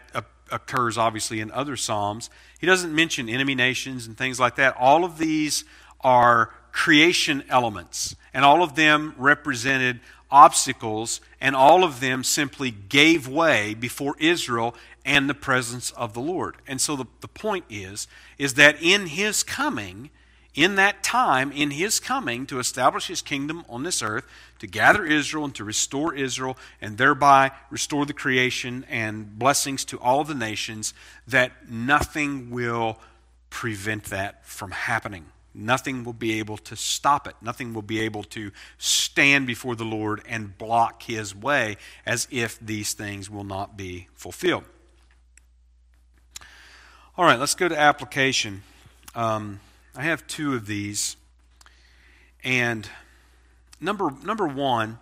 occurs 0.51 0.97
obviously 0.97 1.39
in 1.39 1.51
other 1.51 1.75
Psalms. 1.75 2.29
He 2.59 2.67
doesn't 2.67 2.93
mention 2.93 3.29
enemy 3.29 3.55
nations 3.55 4.07
and 4.07 4.17
things 4.17 4.39
like 4.39 4.55
that. 4.55 4.75
All 4.77 5.03
of 5.03 5.17
these 5.17 5.63
are 6.01 6.53
creation 6.71 7.43
elements, 7.49 8.15
and 8.33 8.43
all 8.43 8.61
of 8.61 8.75
them 8.75 9.15
represented 9.17 9.99
obstacles, 10.29 11.21
and 11.39 11.55
all 11.55 11.83
of 11.83 11.99
them 11.99 12.23
simply 12.23 12.71
gave 12.71 13.27
way 13.27 13.73
before 13.73 14.15
Israel 14.19 14.75
and 15.05 15.29
the 15.29 15.35
presence 15.35 15.91
of 15.91 16.13
the 16.13 16.19
Lord. 16.19 16.57
And 16.67 16.81
so 16.81 16.95
the, 16.95 17.05
the 17.21 17.27
point 17.27 17.65
is, 17.69 18.07
is 18.37 18.55
that 18.55 18.81
in 18.81 19.07
his 19.07 19.43
coming, 19.43 20.09
in 20.55 20.75
that 20.75 21.03
time, 21.03 21.51
in 21.51 21.71
his 21.71 21.99
coming 21.99 22.45
to 22.47 22.59
establish 22.59 23.07
his 23.07 23.21
kingdom 23.21 23.65
on 23.67 23.83
this 23.83 24.01
earth, 24.01 24.25
to 24.59 24.67
gather 24.67 25.05
Israel 25.05 25.43
and 25.43 25.55
to 25.55 25.65
restore 25.65 26.15
Israel, 26.15 26.57
and 26.81 26.97
thereby 26.97 27.51
restore 27.69 28.05
the 28.05 28.13
creation 28.13 28.85
and 28.89 29.37
blessings 29.37 29.83
to 29.85 29.99
all 29.99 30.23
the 30.23 30.33
nations, 30.33 30.93
that 31.27 31.69
nothing 31.69 32.49
will 32.49 32.97
prevent 33.49 34.05
that 34.05 34.45
from 34.45 34.71
happening. 34.71 35.25
Nothing 35.53 36.03
will 36.03 36.13
be 36.13 36.39
able 36.39 36.57
to 36.57 36.75
stop 36.75 37.27
it. 37.27 37.35
Nothing 37.41 37.73
will 37.73 37.81
be 37.81 38.01
able 38.01 38.23
to 38.23 38.51
stand 38.77 39.47
before 39.47 39.75
the 39.75 39.85
Lord 39.85 40.21
and 40.27 40.57
block 40.57 41.03
his 41.03 41.33
way 41.33 41.77
as 42.05 42.27
if 42.29 42.59
these 42.59 42.93
things 42.93 43.29
will 43.29 43.45
not 43.45 43.77
be 43.77 44.07
fulfilled. 44.13 44.65
All 47.17 47.23
right, 47.23 47.39
let's 47.39 47.55
go 47.55 47.69
to 47.69 47.79
application. 47.79 48.63
Um, 49.15 49.61
I 49.97 50.03
have 50.03 50.27
two 50.27 50.53
of 50.55 50.65
these. 50.65 51.15
And 52.43 52.87
number, 53.79 54.11
number 54.23 54.45
one 54.45 54.99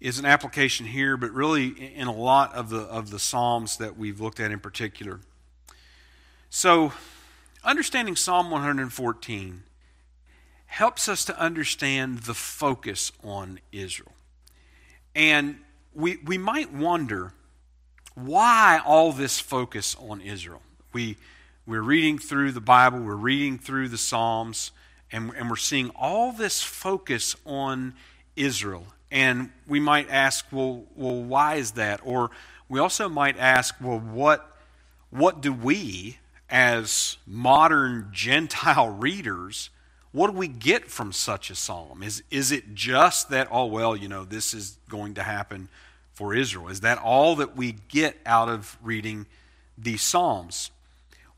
is 0.00 0.18
an 0.18 0.24
application 0.24 0.86
here, 0.86 1.16
but 1.16 1.32
really 1.32 1.68
in 1.68 2.06
a 2.06 2.14
lot 2.14 2.54
of 2.54 2.70
the, 2.70 2.82
of 2.82 3.10
the 3.10 3.18
Psalms 3.18 3.78
that 3.78 3.98
we've 3.98 4.20
looked 4.20 4.38
at 4.38 4.52
in 4.52 4.60
particular. 4.60 5.20
So, 6.48 6.92
understanding 7.64 8.16
Psalm 8.16 8.50
114 8.50 9.62
helps 10.66 11.08
us 11.08 11.24
to 11.24 11.38
understand 11.38 12.20
the 12.20 12.34
focus 12.34 13.10
on 13.24 13.58
Israel. 13.72 14.12
And 15.14 15.58
we, 15.94 16.18
we 16.24 16.38
might 16.38 16.72
wonder 16.72 17.32
why 18.14 18.80
all 18.84 19.12
this 19.12 19.40
focus 19.40 19.96
on 19.98 20.20
Israel? 20.20 20.62
We, 20.92 21.16
we're 21.70 21.80
reading 21.80 22.18
through 22.18 22.50
the 22.50 22.60
Bible, 22.60 22.98
we're 22.98 23.14
reading 23.14 23.56
through 23.56 23.88
the 23.88 23.96
Psalms, 23.96 24.72
and, 25.12 25.30
and 25.36 25.48
we're 25.48 25.54
seeing 25.54 25.90
all 25.90 26.32
this 26.32 26.60
focus 26.60 27.36
on 27.46 27.94
Israel. 28.34 28.84
And 29.12 29.50
we 29.68 29.78
might 29.78 30.10
ask, 30.10 30.44
well, 30.50 30.82
well, 30.96 31.22
why 31.22 31.54
is 31.54 31.70
that? 31.72 32.00
Or 32.02 32.32
we 32.68 32.80
also 32.80 33.08
might 33.08 33.38
ask, 33.38 33.76
well, 33.80 34.00
what, 34.00 34.58
what 35.10 35.40
do 35.40 35.52
we, 35.52 36.18
as 36.48 37.18
modern 37.24 38.08
Gentile 38.12 38.88
readers, 38.88 39.70
what 40.10 40.32
do 40.32 40.36
we 40.36 40.48
get 40.48 40.90
from 40.90 41.12
such 41.12 41.50
a 41.50 41.54
psalm? 41.54 42.02
Is, 42.02 42.24
is 42.32 42.50
it 42.50 42.74
just 42.74 43.30
that, 43.30 43.46
oh, 43.48 43.66
well, 43.66 43.94
you 43.94 44.08
know, 44.08 44.24
this 44.24 44.54
is 44.54 44.76
going 44.88 45.14
to 45.14 45.22
happen 45.22 45.68
for 46.14 46.34
Israel? 46.34 46.66
Is 46.66 46.80
that 46.80 46.98
all 46.98 47.36
that 47.36 47.56
we 47.56 47.76
get 47.86 48.16
out 48.26 48.48
of 48.48 48.76
reading 48.82 49.26
these 49.78 50.02
psalms? 50.02 50.72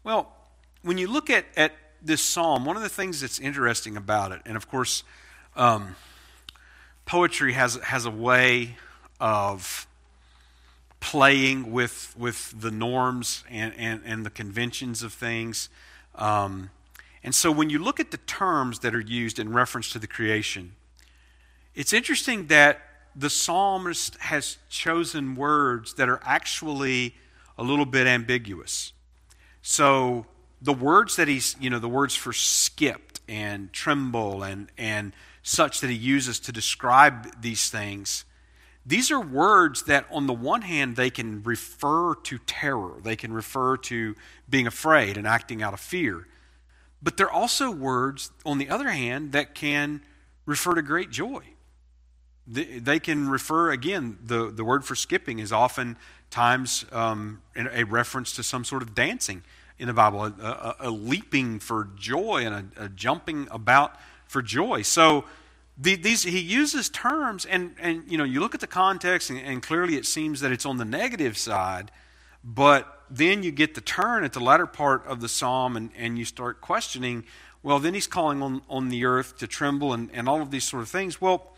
Well, 0.04 0.32
when 0.82 0.98
you 0.98 1.06
look 1.06 1.30
at, 1.30 1.44
at 1.56 1.72
this 2.02 2.20
psalm, 2.20 2.64
one 2.64 2.76
of 2.76 2.82
the 2.82 2.88
things 2.88 3.20
that's 3.20 3.38
interesting 3.38 3.96
about 3.96 4.32
it, 4.32 4.40
and 4.44 4.56
of 4.56 4.68
course, 4.68 5.04
um, 5.54 5.94
poetry 7.06 7.52
has, 7.52 7.76
has 7.76 8.04
a 8.04 8.10
way 8.10 8.76
of 9.20 9.86
playing 10.98 11.70
with, 11.70 12.14
with 12.18 12.60
the 12.60 12.72
norms 12.72 13.44
and, 13.48 13.72
and, 13.76 14.02
and 14.04 14.26
the 14.26 14.30
conventions 14.30 15.04
of 15.04 15.12
things. 15.12 15.68
Um, 16.16 16.70
and 17.22 17.32
so 17.32 17.52
when 17.52 17.70
you 17.70 17.78
look 17.78 18.00
at 18.00 18.10
the 18.10 18.16
terms 18.16 18.80
that 18.80 18.96
are 18.96 19.00
used 19.00 19.38
in 19.38 19.52
reference 19.52 19.92
to 19.92 20.00
the 20.00 20.08
creation, 20.08 20.72
it's 21.76 21.92
interesting 21.92 22.48
that 22.48 22.80
the 23.14 23.30
psalmist 23.30 24.16
has 24.16 24.58
chosen 24.68 25.36
words 25.36 25.94
that 25.94 26.08
are 26.08 26.20
actually 26.24 27.14
a 27.56 27.62
little 27.62 27.86
bit 27.86 28.08
ambiguous. 28.08 28.92
So 29.62 30.26
the 30.60 30.72
words 30.72 31.16
that 31.16 31.28
he's, 31.28 31.56
you 31.60 31.70
know, 31.70 31.78
the 31.78 31.88
words 31.88 32.14
for 32.14 32.32
skipped 32.32 33.20
and 33.28 33.72
tremble 33.72 34.42
and, 34.42 34.70
and 34.76 35.12
such 35.42 35.80
that 35.80 35.90
he 35.90 35.96
uses 35.96 36.38
to 36.40 36.52
describe 36.52 37.40
these 37.40 37.70
things, 37.70 38.24
these 38.84 39.12
are 39.12 39.20
words 39.20 39.84
that, 39.84 40.06
on 40.10 40.26
the 40.26 40.32
one 40.32 40.62
hand, 40.62 40.96
they 40.96 41.10
can 41.10 41.42
refer 41.44 42.16
to 42.16 42.38
terror, 42.38 43.00
they 43.02 43.14
can 43.14 43.32
refer 43.32 43.76
to 43.76 44.16
being 44.50 44.66
afraid 44.66 45.16
and 45.16 45.26
acting 45.26 45.62
out 45.62 45.72
of 45.72 45.80
fear. 45.80 46.26
But 47.00 47.16
they're 47.16 47.30
also 47.30 47.70
words, 47.70 48.32
on 48.44 48.58
the 48.58 48.68
other 48.68 48.90
hand, 48.90 49.32
that 49.32 49.54
can 49.54 50.02
refer 50.46 50.74
to 50.74 50.82
great 50.82 51.10
joy. 51.10 51.44
They 52.46 52.98
can 52.98 53.28
refer, 53.28 53.70
again, 53.70 54.18
the, 54.24 54.50
the 54.50 54.64
word 54.64 54.84
for 54.84 54.96
skipping 54.96 55.38
is 55.38 55.52
often 55.52 55.96
times 56.32 56.84
um, 56.90 57.40
a 57.54 57.84
reference 57.84 58.32
to 58.32 58.42
some 58.42 58.64
sort 58.64 58.82
of 58.82 58.94
dancing 58.94 59.42
in 59.78 59.86
the 59.86 59.92
Bible, 59.92 60.24
a, 60.24 60.28
a, 60.40 60.76
a 60.80 60.90
leaping 60.90 61.60
for 61.60 61.88
joy 61.96 62.44
and 62.44 62.72
a, 62.76 62.84
a, 62.84 62.88
jumping 62.88 63.46
about 63.50 63.96
for 64.26 64.42
joy. 64.42 64.82
So 64.82 65.24
the, 65.78 65.94
these 65.94 66.24
he 66.24 66.40
uses 66.40 66.88
terms, 66.88 67.44
and, 67.44 67.74
and 67.78 68.04
you 68.10 68.18
know 68.18 68.24
you 68.24 68.40
look 68.40 68.54
at 68.54 68.60
the 68.60 68.66
context, 68.66 69.30
and, 69.30 69.38
and 69.38 69.62
clearly 69.62 69.96
it 69.96 70.06
seems 70.06 70.40
that 70.40 70.50
it's 70.50 70.66
on 70.66 70.78
the 70.78 70.84
negative 70.84 71.36
side, 71.36 71.90
but 72.42 73.02
then 73.10 73.42
you 73.42 73.52
get 73.52 73.74
the 73.74 73.80
turn 73.80 74.24
at 74.24 74.32
the 74.32 74.40
latter 74.40 74.66
part 74.66 75.06
of 75.06 75.20
the 75.20 75.28
psalm 75.28 75.76
and, 75.76 75.90
and 75.96 76.18
you 76.18 76.24
start 76.24 76.62
questioning, 76.62 77.24
well, 77.62 77.78
then 77.78 77.92
he's 77.92 78.06
calling 78.06 78.42
on, 78.42 78.62
on 78.70 78.88
the 78.88 79.04
earth 79.04 79.36
to 79.38 79.46
tremble 79.46 79.92
and, 79.92 80.10
and 80.14 80.28
all 80.28 80.40
of 80.40 80.50
these 80.50 80.64
sort 80.64 80.82
of 80.82 80.88
things. 80.88 81.20
Well, 81.20 81.52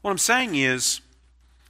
what 0.00 0.10
I'm 0.10 0.18
saying 0.18 0.54
is 0.54 1.02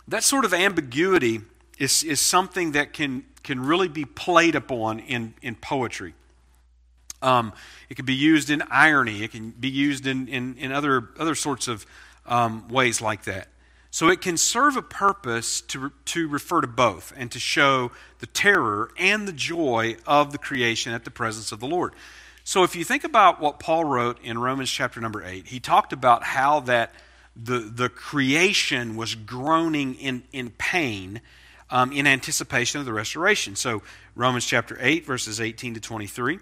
that 0.06 0.22
sort 0.22 0.44
of 0.44 0.54
ambiguity 0.54 1.40
is, 1.78 2.02
is 2.04 2.20
something 2.20 2.72
that 2.72 2.92
can, 2.92 3.24
can 3.42 3.60
really 3.60 3.88
be 3.88 4.04
played 4.04 4.54
upon 4.54 5.00
in, 5.00 5.34
in 5.42 5.54
poetry. 5.54 6.14
Um, 7.22 7.52
it 7.88 7.94
can 7.94 8.04
be 8.04 8.14
used 8.14 8.50
in 8.50 8.62
irony, 8.70 9.22
it 9.22 9.32
can 9.32 9.50
be 9.50 9.70
used 9.70 10.06
in, 10.06 10.28
in, 10.28 10.56
in 10.58 10.72
other, 10.72 11.08
other 11.18 11.34
sorts 11.34 11.68
of 11.68 11.86
um, 12.26 12.68
ways 12.68 13.00
like 13.00 13.24
that. 13.24 13.48
So 13.90 14.08
it 14.08 14.20
can 14.20 14.36
serve 14.36 14.76
a 14.76 14.82
purpose 14.82 15.60
to, 15.62 15.92
to 16.06 16.28
refer 16.28 16.60
to 16.60 16.66
both 16.66 17.12
and 17.16 17.30
to 17.30 17.38
show 17.38 17.92
the 18.18 18.26
terror 18.26 18.90
and 18.98 19.26
the 19.26 19.32
joy 19.32 19.96
of 20.06 20.32
the 20.32 20.38
creation 20.38 20.92
at 20.92 21.04
the 21.04 21.10
presence 21.10 21.52
of 21.52 21.60
the 21.60 21.66
Lord. 21.66 21.94
So 22.42 22.64
if 22.64 22.76
you 22.76 22.84
think 22.84 23.04
about 23.04 23.40
what 23.40 23.58
Paul 23.58 23.84
wrote 23.84 24.20
in 24.22 24.36
Romans 24.38 24.70
chapter 24.70 25.00
number 25.00 25.24
8, 25.24 25.46
he 25.46 25.60
talked 25.60 25.92
about 25.92 26.24
how 26.24 26.60
that 26.60 26.92
the, 27.36 27.60
the 27.60 27.88
creation 27.88 28.96
was 28.96 29.14
groaning 29.14 29.94
in, 29.94 30.24
in 30.32 30.50
pain 30.50 31.20
um, 31.70 31.92
in 31.92 32.06
anticipation 32.06 32.80
of 32.80 32.86
the 32.86 32.92
restoration. 32.92 33.56
So 33.56 33.82
Romans 34.14 34.46
chapter 34.46 34.76
8, 34.80 35.04
verses 35.04 35.40
18 35.40 35.74
to 35.74 35.80
23. 35.80 36.38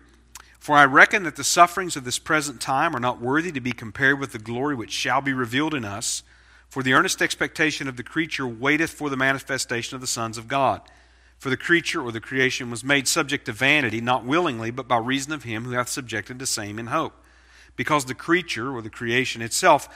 For 0.58 0.76
I 0.76 0.84
reckon 0.84 1.24
that 1.24 1.36
the 1.36 1.44
sufferings 1.44 1.96
of 1.96 2.04
this 2.04 2.18
present 2.18 2.60
time 2.60 2.94
are 2.94 3.00
not 3.00 3.20
worthy 3.20 3.50
to 3.52 3.60
be 3.60 3.72
compared 3.72 4.20
with 4.20 4.32
the 4.32 4.38
glory 4.38 4.76
which 4.76 4.92
shall 4.92 5.20
be 5.20 5.32
revealed 5.32 5.74
in 5.74 5.84
us. 5.84 6.22
For 6.68 6.82
the 6.82 6.92
earnest 6.92 7.20
expectation 7.20 7.88
of 7.88 7.96
the 7.96 8.04
creature 8.04 8.46
waiteth 8.46 8.90
for 8.90 9.10
the 9.10 9.16
manifestation 9.16 9.94
of 9.94 10.00
the 10.00 10.06
sons 10.06 10.38
of 10.38 10.48
God. 10.48 10.80
For 11.38 11.50
the 11.50 11.56
creature 11.56 12.00
or 12.00 12.12
the 12.12 12.20
creation 12.20 12.70
was 12.70 12.84
made 12.84 13.08
subject 13.08 13.46
to 13.46 13.52
vanity, 13.52 14.00
not 14.00 14.24
willingly, 14.24 14.70
but 14.70 14.86
by 14.86 14.98
reason 14.98 15.32
of 15.32 15.42
him 15.42 15.64
who 15.64 15.72
hath 15.72 15.88
subjected 15.88 16.38
the 16.38 16.46
same 16.46 16.78
in 16.78 16.86
hope. 16.86 17.21
Because 17.76 18.04
the 18.04 18.14
creature 18.14 18.70
or 18.74 18.82
the 18.82 18.90
creation 18.90 19.42
itself 19.42 19.88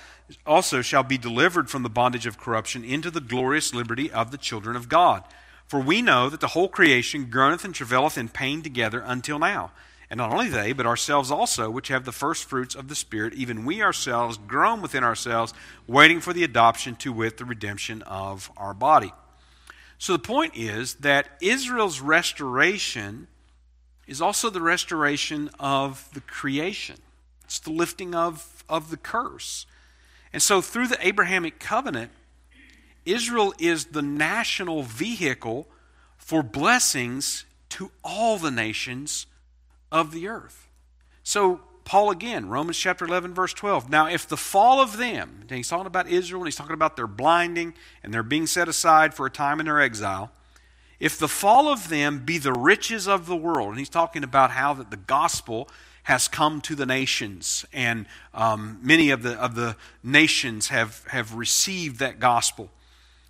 also 0.47 0.83
shall 0.83 1.03
be 1.03 1.19
delivered 1.19 1.69
from 1.69 1.83
the 1.83 1.91
bondage 1.91 2.27
of 2.27 2.39
corruption 2.39 2.85
into 2.85 3.11
the 3.11 3.21
glorious 3.21 3.75
liberty 3.75 4.11
of 4.11 4.31
the 4.31 4.39
children 4.39 4.77
of 4.77 4.89
God. 4.89 5.25
For 5.67 5.81
we 5.81 6.01
know 6.01 6.29
that 6.31 6.41
the 6.41 6.49
whole 6.49 6.69
creation 6.69 7.29
groaneth 7.29 7.65
and 7.65 7.75
travaileth 7.75 8.17
in 8.17 8.29
pain 8.29 8.63
together 8.63 9.03
until 9.05 9.39
now. 9.39 9.73
And 10.09 10.19
not 10.19 10.33
only 10.33 10.49
they, 10.49 10.73
but 10.73 10.87
ourselves 10.87 11.33
also, 11.33 11.69
which 11.69 11.89
have 11.89 12.05
the 12.05 12.13
first 12.13 12.45
fruits 12.45 12.77
of 12.77 12.89
the 12.89 12.95
Spirit, 12.95 13.35
even 13.35 13.65
we 13.65 13.83
ourselves 13.83 14.39
groan 14.39 14.81
within 14.81 15.03
ourselves, 15.03 15.53
waiting 15.89 16.21
for 16.21 16.33
the 16.33 16.45
adoption 16.45 16.95
to 16.97 17.13
wit 17.13 17.39
the 17.39 17.45
redemption 17.45 18.03
of 18.03 18.51
our 18.57 18.73
body. 18.73 19.13
So 19.99 20.13
the 20.13 20.21
point 20.21 20.57
is 20.57 20.95
that 20.97 21.27
Israel's 21.41 22.01
restoration 22.01 23.27
is 24.07 24.23
also 24.23 24.51
the 24.51 24.61
restoration 24.61 25.51
of 25.59 26.09
the 26.15 26.21
creation. 26.21 26.97
It's 27.47 27.61
the 27.61 27.71
lifting 27.71 28.15
of, 28.15 28.65
of 28.69 28.91
the 28.91 28.97
curse. 28.97 29.67
And 30.33 30.43
so 30.43 30.61
through 30.61 30.89
the 30.89 31.07
Abrahamic 31.07 31.59
covenant, 31.59 32.11
Israel 33.05 33.55
is 33.59 33.87
the 33.87 34.03
national 34.03 34.83
vehicle 34.83 35.69
for 36.19 36.43
blessings 36.43 37.45
to 37.71 37.91
all 38.03 38.37
the 38.37 38.51
nations 38.51 39.27
of 39.93 40.11
the 40.11 40.27
earth. 40.29 40.69
So, 41.23 41.61
Paul 41.85 42.11
again, 42.11 42.49
Romans 42.49 42.77
chapter 42.77 43.05
11, 43.05 43.33
verse 43.33 43.55
12. 43.55 43.89
Now, 43.89 44.09
if 44.09 44.27
the 44.27 44.37
fall 44.37 44.81
of 44.81 44.97
them, 44.97 45.45
he's 45.49 45.69
talking 45.69 45.87
about 45.87 46.09
Israel, 46.09 46.43
and 46.43 46.49
he's 46.49 46.57
talking 46.57 46.75
about 46.75 46.97
their 46.97 47.07
blinding 47.07 47.75
and 48.03 48.13
their 48.13 48.25
being 48.25 48.49
set 48.49 48.69
aside 48.69 49.15
for 49.15 49.25
a 49.25 49.31
time 49.31 49.61
in 49.61 49.67
their 49.67 49.81
exile. 49.81 50.33
If 50.99 51.17
the 51.17 51.29
fall 51.29 51.69
of 51.69 51.89
them 51.89 52.25
be 52.25 52.39
the 52.39 52.53
riches 52.53 53.07
of 53.07 53.27
the 53.27 53.37
world, 53.37 53.69
and 53.71 53.79
he's 53.79 53.89
talking 53.89 54.25
about 54.25 54.51
how 54.51 54.75
that 54.75 54.91
the 54.91 54.97
gospel 54.97 55.69
has 56.07 56.29
come 56.29 56.61
to 56.61 56.77
the 56.77 56.87
nations, 56.87 57.65
and 57.73 58.07
um, 58.33 58.79
many 58.81 59.11
of 59.11 59.25
the, 59.25 59.33
of 59.41 59.57
the 59.57 59.75
nations 60.05 60.69
have, 60.69 61.05
have 61.09 61.35
received 61.35 61.99
that 61.99 62.21
gospel. 62.21 62.71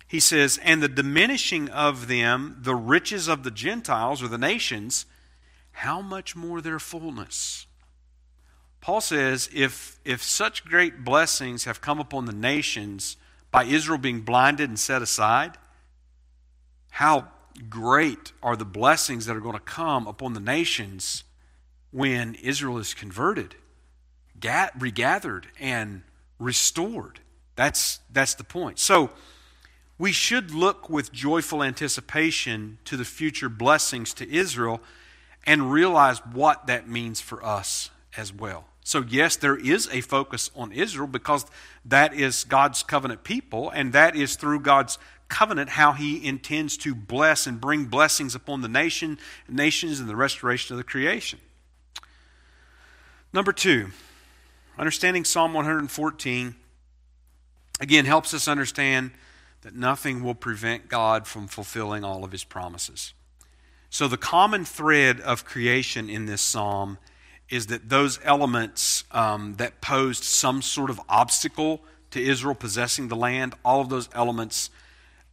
He 0.07 0.19
says, 0.19 0.59
and 0.61 0.83
the 0.83 0.87
diminishing 0.87 1.69
of 1.69 2.07
them, 2.07 2.55
the 2.61 2.75
riches 2.75 3.27
of 3.27 3.41
the 3.41 3.49
Gentiles 3.49 4.21
or 4.21 4.27
the 4.27 4.37
nations, 4.37 5.07
how 5.71 6.03
much 6.03 6.35
more 6.35 6.61
their 6.61 6.77
fullness? 6.77 7.65
Paul 8.79 9.01
says, 9.01 9.49
if, 9.51 9.99
if 10.05 10.21
such 10.21 10.63
great 10.63 11.03
blessings 11.03 11.63
have 11.63 11.81
come 11.81 11.99
upon 11.99 12.25
the 12.25 12.31
nations 12.31 13.17
by 13.49 13.63
Israel 13.63 13.97
being 13.97 14.21
blinded 14.21 14.69
and 14.69 14.79
set 14.79 15.01
aside, 15.01 15.57
how 16.91 17.29
great 17.71 18.33
are 18.43 18.55
the 18.55 18.65
blessings 18.65 19.25
that 19.25 19.35
are 19.35 19.41
going 19.41 19.57
to 19.57 19.59
come 19.59 20.05
upon 20.05 20.33
the 20.33 20.39
nations 20.39 21.23
when 21.91 22.35
Israel 22.35 22.77
is 22.77 22.93
converted, 22.93 23.55
regathered, 24.77 25.47
and 25.59 26.03
restored. 26.39 27.19
That's, 27.55 27.99
that's 28.11 28.35
the 28.35 28.43
point. 28.43 28.79
So, 28.79 29.09
we 29.99 30.11
should 30.11 30.51
look 30.51 30.89
with 30.89 31.11
joyful 31.11 31.63
anticipation 31.63 32.77
to 32.85 32.97
the 32.97 33.05
future 33.05 33.49
blessings 33.49 34.13
to 34.15 34.31
Israel 34.31 34.79
and 35.45 35.71
realize 35.71 36.19
what 36.19 36.67
that 36.67 36.87
means 36.87 37.19
for 37.19 37.43
us 37.43 37.89
as 38.15 38.31
well. 38.31 38.65
So, 38.83 39.03
yes, 39.07 39.35
there 39.35 39.57
is 39.57 39.89
a 39.91 40.01
focus 40.01 40.51
on 40.55 40.71
Israel 40.71 41.07
because 41.07 41.45
that 41.83 42.13
is 42.13 42.43
God's 42.43 42.83
covenant 42.83 43.23
people, 43.23 43.69
and 43.71 43.91
that 43.93 44.15
is 44.15 44.35
through 44.35 44.61
God's 44.61 44.97
covenant 45.27 45.69
how 45.69 45.93
he 45.93 46.25
intends 46.25 46.77
to 46.77 46.95
bless 46.95 47.47
and 47.47 47.59
bring 47.59 47.85
blessings 47.85 48.35
upon 48.35 48.61
the 48.61 48.69
nation, 48.69 49.17
nations, 49.49 49.99
and 49.99 50.07
the 50.07 50.15
restoration 50.15 50.73
of 50.73 50.77
the 50.77 50.83
creation. 50.83 51.39
Number 53.37 53.53
two, 53.53 53.91
understanding 54.79 55.23
Psalm 55.23 55.53
114 55.53 56.55
again 57.79 58.05
helps 58.05 58.33
us 58.33 58.47
understand 58.47 59.11
that 59.61 59.75
nothing 59.75 60.23
will 60.23 60.33
prevent 60.33 60.89
God 60.89 61.27
from 61.27 61.45
fulfilling 61.45 62.03
all 62.03 62.23
of 62.23 62.31
his 62.31 62.43
promises. 62.43 63.13
So, 63.91 64.07
the 64.07 64.17
common 64.17 64.65
thread 64.65 65.21
of 65.21 65.45
creation 65.45 66.09
in 66.09 66.25
this 66.25 66.41
psalm 66.41 66.97
is 67.47 67.67
that 67.67 67.89
those 67.89 68.19
elements 68.23 69.03
um, 69.11 69.53
that 69.57 69.81
posed 69.81 70.23
some 70.23 70.63
sort 70.63 70.89
of 70.89 70.99
obstacle 71.07 71.83
to 72.09 72.19
Israel 72.19 72.55
possessing 72.55 73.07
the 73.07 73.15
land, 73.15 73.53
all 73.63 73.81
of 73.81 73.89
those 73.89 74.09
elements, 74.15 74.71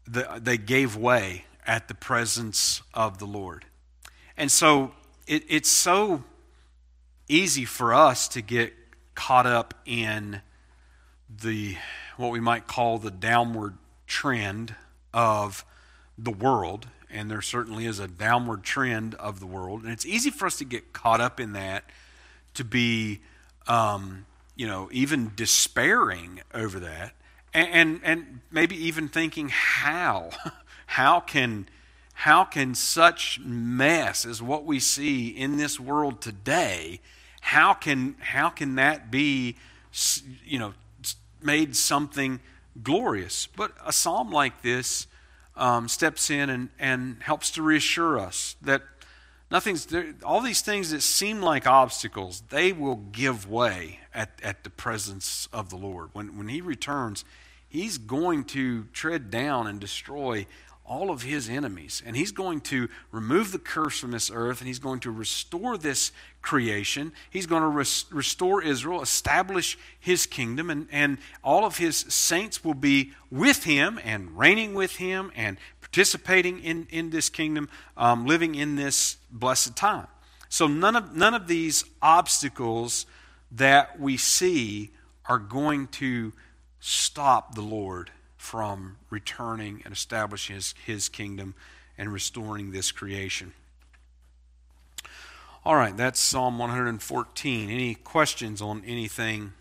the, 0.07 0.29
they 0.43 0.59
gave 0.59 0.95
way 0.95 1.47
at 1.67 1.89
the 1.89 1.95
presence 1.95 2.83
of 2.93 3.17
the 3.17 3.27
Lord. 3.27 3.65
And 4.37 4.53
so 4.53 4.93
it, 5.27 5.43
it's 5.49 5.71
so 5.71 6.23
easy 7.29 7.65
for 7.65 7.95
us 7.95 8.29
to 8.29 8.43
get 8.43 8.73
caught 9.15 9.47
up 9.47 9.75
in 9.87 10.41
the 11.43 11.77
what 12.17 12.31
we 12.31 12.41
might 12.41 12.67
call 12.67 12.99
the 12.99 13.11
downward 13.11 13.77
trend 14.07 14.75
of 15.13 15.65
the 16.17 16.31
world. 16.31 16.87
And 17.11 17.31
there 17.31 17.43
certainly 17.43 17.87
is 17.87 17.99
a 17.99 18.09
downward 18.09 18.63
trend 18.63 19.15
of 19.17 19.41
the 19.41 19.47
world. 19.47 19.83
And 19.83 19.93
it's 19.93 20.07
easy 20.07 20.31
for 20.31 20.47
us 20.47 20.59
to 20.59 20.65
get 20.65 20.93
caught 20.93 21.21
up 21.21 21.41
in 21.41 21.53
that 21.53 21.85
to 22.55 22.65
be 22.65 23.21
um, 23.67 24.27
you 24.57 24.67
know 24.67 24.89
even 24.93 25.33
despairing 25.35 26.41
over 26.53 26.81
that. 26.81 27.15
And, 27.53 27.69
and 27.73 28.01
and 28.03 28.41
maybe 28.51 28.77
even 28.77 29.09
thinking 29.09 29.49
how? 29.49 30.31
How 30.87 31.19
can 31.19 31.67
how 32.15 32.45
can 32.45 32.75
such 32.75 33.41
mess 33.41 34.25
as 34.25 34.41
what 34.41 34.65
we 34.65 34.79
see 34.81 35.29
in 35.29 35.57
this 35.57 35.79
world 35.79 36.21
today 36.21 37.01
how 37.41 37.75
can 37.75 38.17
how 38.21 38.49
can 38.49 38.77
that 38.77 39.11
be 39.11 39.57
you 40.47 40.59
know 40.59 40.73
made 41.43 41.77
something 41.77 42.41
glorious? 42.83 43.47
But 43.47 43.73
a 43.85 43.93
psalm 43.93 44.31
like 44.31 44.63
this 44.63 45.07
um, 45.57 45.89
steps 45.89 46.31
in 46.31 46.49
and, 46.51 46.71
and 46.79 47.23
helps 47.23 47.51
to 47.53 47.63
reassure 47.63 48.19
us 48.19 48.57
that 48.63 48.83
nothing's 49.51 49.87
there, 49.87 50.15
all 50.25 50.41
these 50.41 50.63
things 50.63 50.91
that 50.91 51.03
seem 51.03 51.43
like 51.43 51.67
obstacles 51.67 52.43
they 52.49 52.73
will 52.73 52.97
give 52.97 53.49
way 53.49 54.01
at, 54.13 54.31
at 54.43 54.65
the 54.65 54.71
presence 54.71 55.47
of 55.53 55.69
the 55.69 55.77
lord. 55.77 56.09
When, 56.13 56.39
when 56.39 56.49
he 56.49 56.61
returns 56.61 57.25
he's 57.69 57.99
going 57.99 58.45
to 58.45 58.85
tread 58.93 59.31
down 59.31 59.67
and 59.67 59.81
destroy 59.81 60.47
all 60.87 61.11
of 61.11 61.23
his 61.23 61.49
enemies. 61.49 62.03
And 62.05 62.15
he's 62.15 62.33
going 62.33 62.61
to 62.63 62.89
remove 63.11 63.53
the 63.53 63.59
curse 63.59 63.99
from 63.99 64.11
this 64.11 64.31
earth 64.33 64.61
and 64.61 64.69
he's 64.69 64.79
going 64.79 65.01
to 65.01 65.11
restore 65.11 65.79
this 65.79 66.13
creation. 66.43 67.13
He's 67.31 67.47
going 67.47 67.63
to 67.63 67.69
res- 67.69 68.05
restore 68.11 68.63
Israel, 68.63 69.01
establish 69.01 69.79
his 69.99 70.27
kingdom, 70.27 70.69
and, 70.69 70.87
and 70.93 71.19
all 71.43 71.65
of 71.65 71.79
his 71.79 71.97
saints 71.97 72.63
will 72.63 72.75
be 72.75 73.13
with 73.31 73.65
him 73.65 73.99
and 74.05 74.37
reigning 74.37 74.75
with 74.75 74.97
him 74.97 75.33
and 75.35 75.57
participating 75.81 76.61
in, 76.61 76.87
in 76.91 77.11
this 77.11 77.31
kingdom, 77.31 77.69
um, 77.97 78.27
living 78.27 78.55
in 78.55 78.77
this 78.77 79.17
blessed 79.31 79.77
time. 79.77 80.07
So 80.51 80.67
none 80.67 80.97
of, 80.97 81.17
none 81.17 81.35
of 81.35 81.49
these 81.49 81.85
obstacles 82.03 83.07
that 83.53 83.99
we 83.99 84.17
see 84.17 84.91
are 85.27 85.39
going 85.39 85.87
to 85.89 86.33
stop 86.81 87.55
the 87.55 87.63
Lord 87.63 88.11
from 88.45 88.99
returning 89.09 89.81
and 89.87 89.95
establishing 89.95 90.55
his, 90.55 90.75
his 90.85 91.09
kingdom 91.09 91.55
and 91.97 92.13
restoring 92.13 92.73
this 92.73 92.93
creation. 92.93 93.55
All 95.65 95.77
right, 95.77 95.97
that's 95.97 96.21
Psalm 96.21 96.59
114. 96.59 97.71
Any 97.71 97.95
questions 97.95 98.61
on 98.61 98.83
anything 98.87 99.55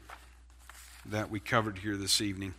that 1.06 1.32
we 1.32 1.40
covered 1.40 1.78
here 1.78 1.96
this 1.96 2.20
evening? 2.20 2.56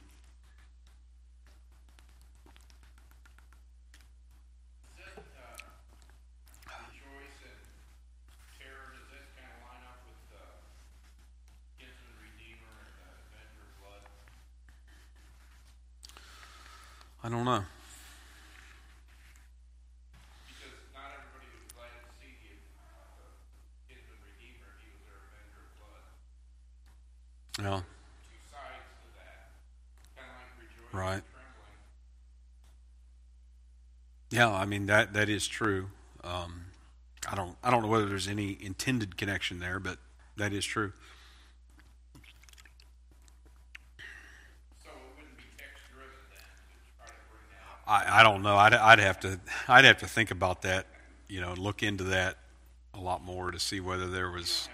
I 4.97 5.05
don't 5.15 5.27
know. 5.37 5.53
Because 5.53 6.09
not 6.65 6.89
everybody 6.89 7.29
was 7.29 7.37
glad 7.37 7.53
to 7.53 8.49
see 8.49 9.37
him, 9.37 9.61
uh, 9.61 9.77
the 10.33 10.49
kinsman 11.85 12.17
redeemer. 12.17 12.73
He 12.81 12.97
was 12.97 12.97
their 12.97 13.13
avenger 13.29 13.69
of 13.69 13.77
blood. 13.77 14.09
Yeah. 14.89 15.05
Two 15.05 15.37
sides 15.85 16.09
to 16.09 16.97
that, 16.97 17.14
kind 30.17 30.27
of 30.29 30.37
like 30.37 30.53
rejoicing 30.59 30.99
Right. 30.99 31.15
and 31.15 31.25
trembling. 31.33 31.79
Yeah, 34.31 34.51
I 34.53 34.65
mean 34.65 34.87
that 34.87 35.13
that 35.15 35.29
is 35.29 35.47
true. 35.47 35.91
Um, 36.23 36.67
I 37.31 37.35
don't 37.35 37.57
I 37.63 37.71
don't 37.71 37.83
know 37.83 37.89
whether 37.89 38.07
there's 38.07 38.29
any 38.29 38.59
intended 38.61 39.17
connection 39.17 39.59
there, 39.61 39.79
but 39.79 39.99
that 40.37 40.53
is 40.53 40.65
true. 40.65 40.93
So 44.83 44.91
it 44.91 45.17
wouldn't 45.17 45.37
be 45.37 45.45
text 45.57 45.83
driven 45.93 46.19
then 46.31 46.43
to 46.43 46.91
try 46.99 47.07
to 47.07 47.23
bring 47.31 47.47
that 47.51 47.65
up. 47.71 47.81
I, 47.87 48.21
I 48.21 48.23
don't 48.35 48.43
know. 48.43 48.57
I'd, 48.57 48.75
I'd 48.75 48.99
have 48.99 49.21
to 49.21 49.39
I'd 49.69 49.85
have 49.85 49.99
to 49.99 50.07
think 50.07 50.33
about 50.33 50.63
that. 50.63 50.87
You 51.29 51.41
know, 51.41 51.55
look 51.55 51.83
into 51.83 52.05
that 52.05 52.37
a 52.93 52.99
lot 52.99 53.23
more 53.23 53.53
to 53.53 53.61
see 53.61 53.81
whether 53.81 54.09
there 54.09 54.31
was. 54.31 54.69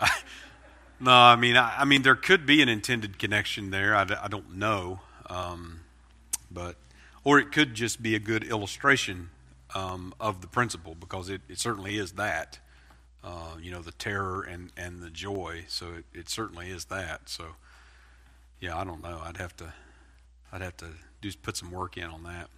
no, 1.00 1.12
I 1.12 1.36
mean 1.36 1.56
I, 1.56 1.74
I 1.78 1.84
mean 1.84 2.02
there 2.02 2.16
could 2.16 2.44
be 2.44 2.60
an 2.60 2.68
intended 2.68 3.18
connection 3.18 3.70
there. 3.70 3.94
I 3.94 4.04
don't 4.04 4.56
know, 4.56 5.00
um, 5.30 5.80
but 6.50 6.74
or 7.22 7.38
it 7.38 7.52
could 7.52 7.74
just 7.74 8.02
be 8.02 8.16
a 8.16 8.18
good 8.18 8.42
illustration 8.42 9.30
um, 9.76 10.12
of 10.18 10.40
the 10.40 10.48
principle 10.48 10.96
because 10.98 11.28
it, 11.28 11.40
it 11.48 11.60
certainly 11.60 11.96
is 11.96 12.12
that. 12.12 12.58
Uh, 13.24 13.54
you 13.62 13.70
know, 13.70 13.80
the 13.80 13.92
terror 13.92 14.42
and, 14.42 14.72
and 14.76 15.00
the 15.00 15.08
joy. 15.08 15.64
So 15.68 15.86
it, 15.98 16.04
it 16.12 16.28
certainly 16.28 16.70
is 16.70 16.86
that. 16.86 17.28
So 17.28 17.44
yeah, 18.58 18.76
I 18.76 18.82
don't 18.82 19.00
know. 19.00 19.20
I'd 19.24 19.36
have 19.36 19.54
to 19.58 19.72
I'd 20.52 20.60
have 20.60 20.76
to 20.78 20.86
do 21.20 21.30
put 21.40 21.56
some 21.56 21.70
work 21.70 21.96
in 21.96 22.04
on 22.04 22.24
that. 22.24 22.50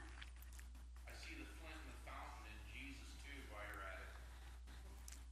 I 1.06 1.12
see 1.20 1.36
the 1.36 1.44
flint 1.60 1.76
and 1.76 1.92
the 1.92 2.00
fountain 2.08 2.48
in 2.48 2.56
Jesus 2.72 3.12
too 3.20 3.36
while 3.52 3.60
you're 3.68 3.84
at 3.84 4.00
it. 4.00 4.16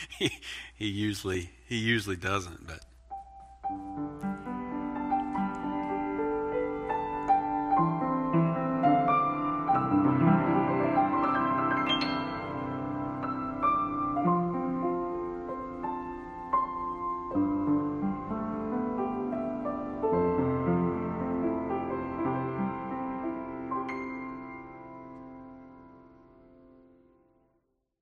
he, 0.18 0.30
he 0.74 0.86
usually 0.86 1.50
he 1.66 1.76
usually 1.76 2.16
doesn't, 2.16 2.66
but 2.66 2.80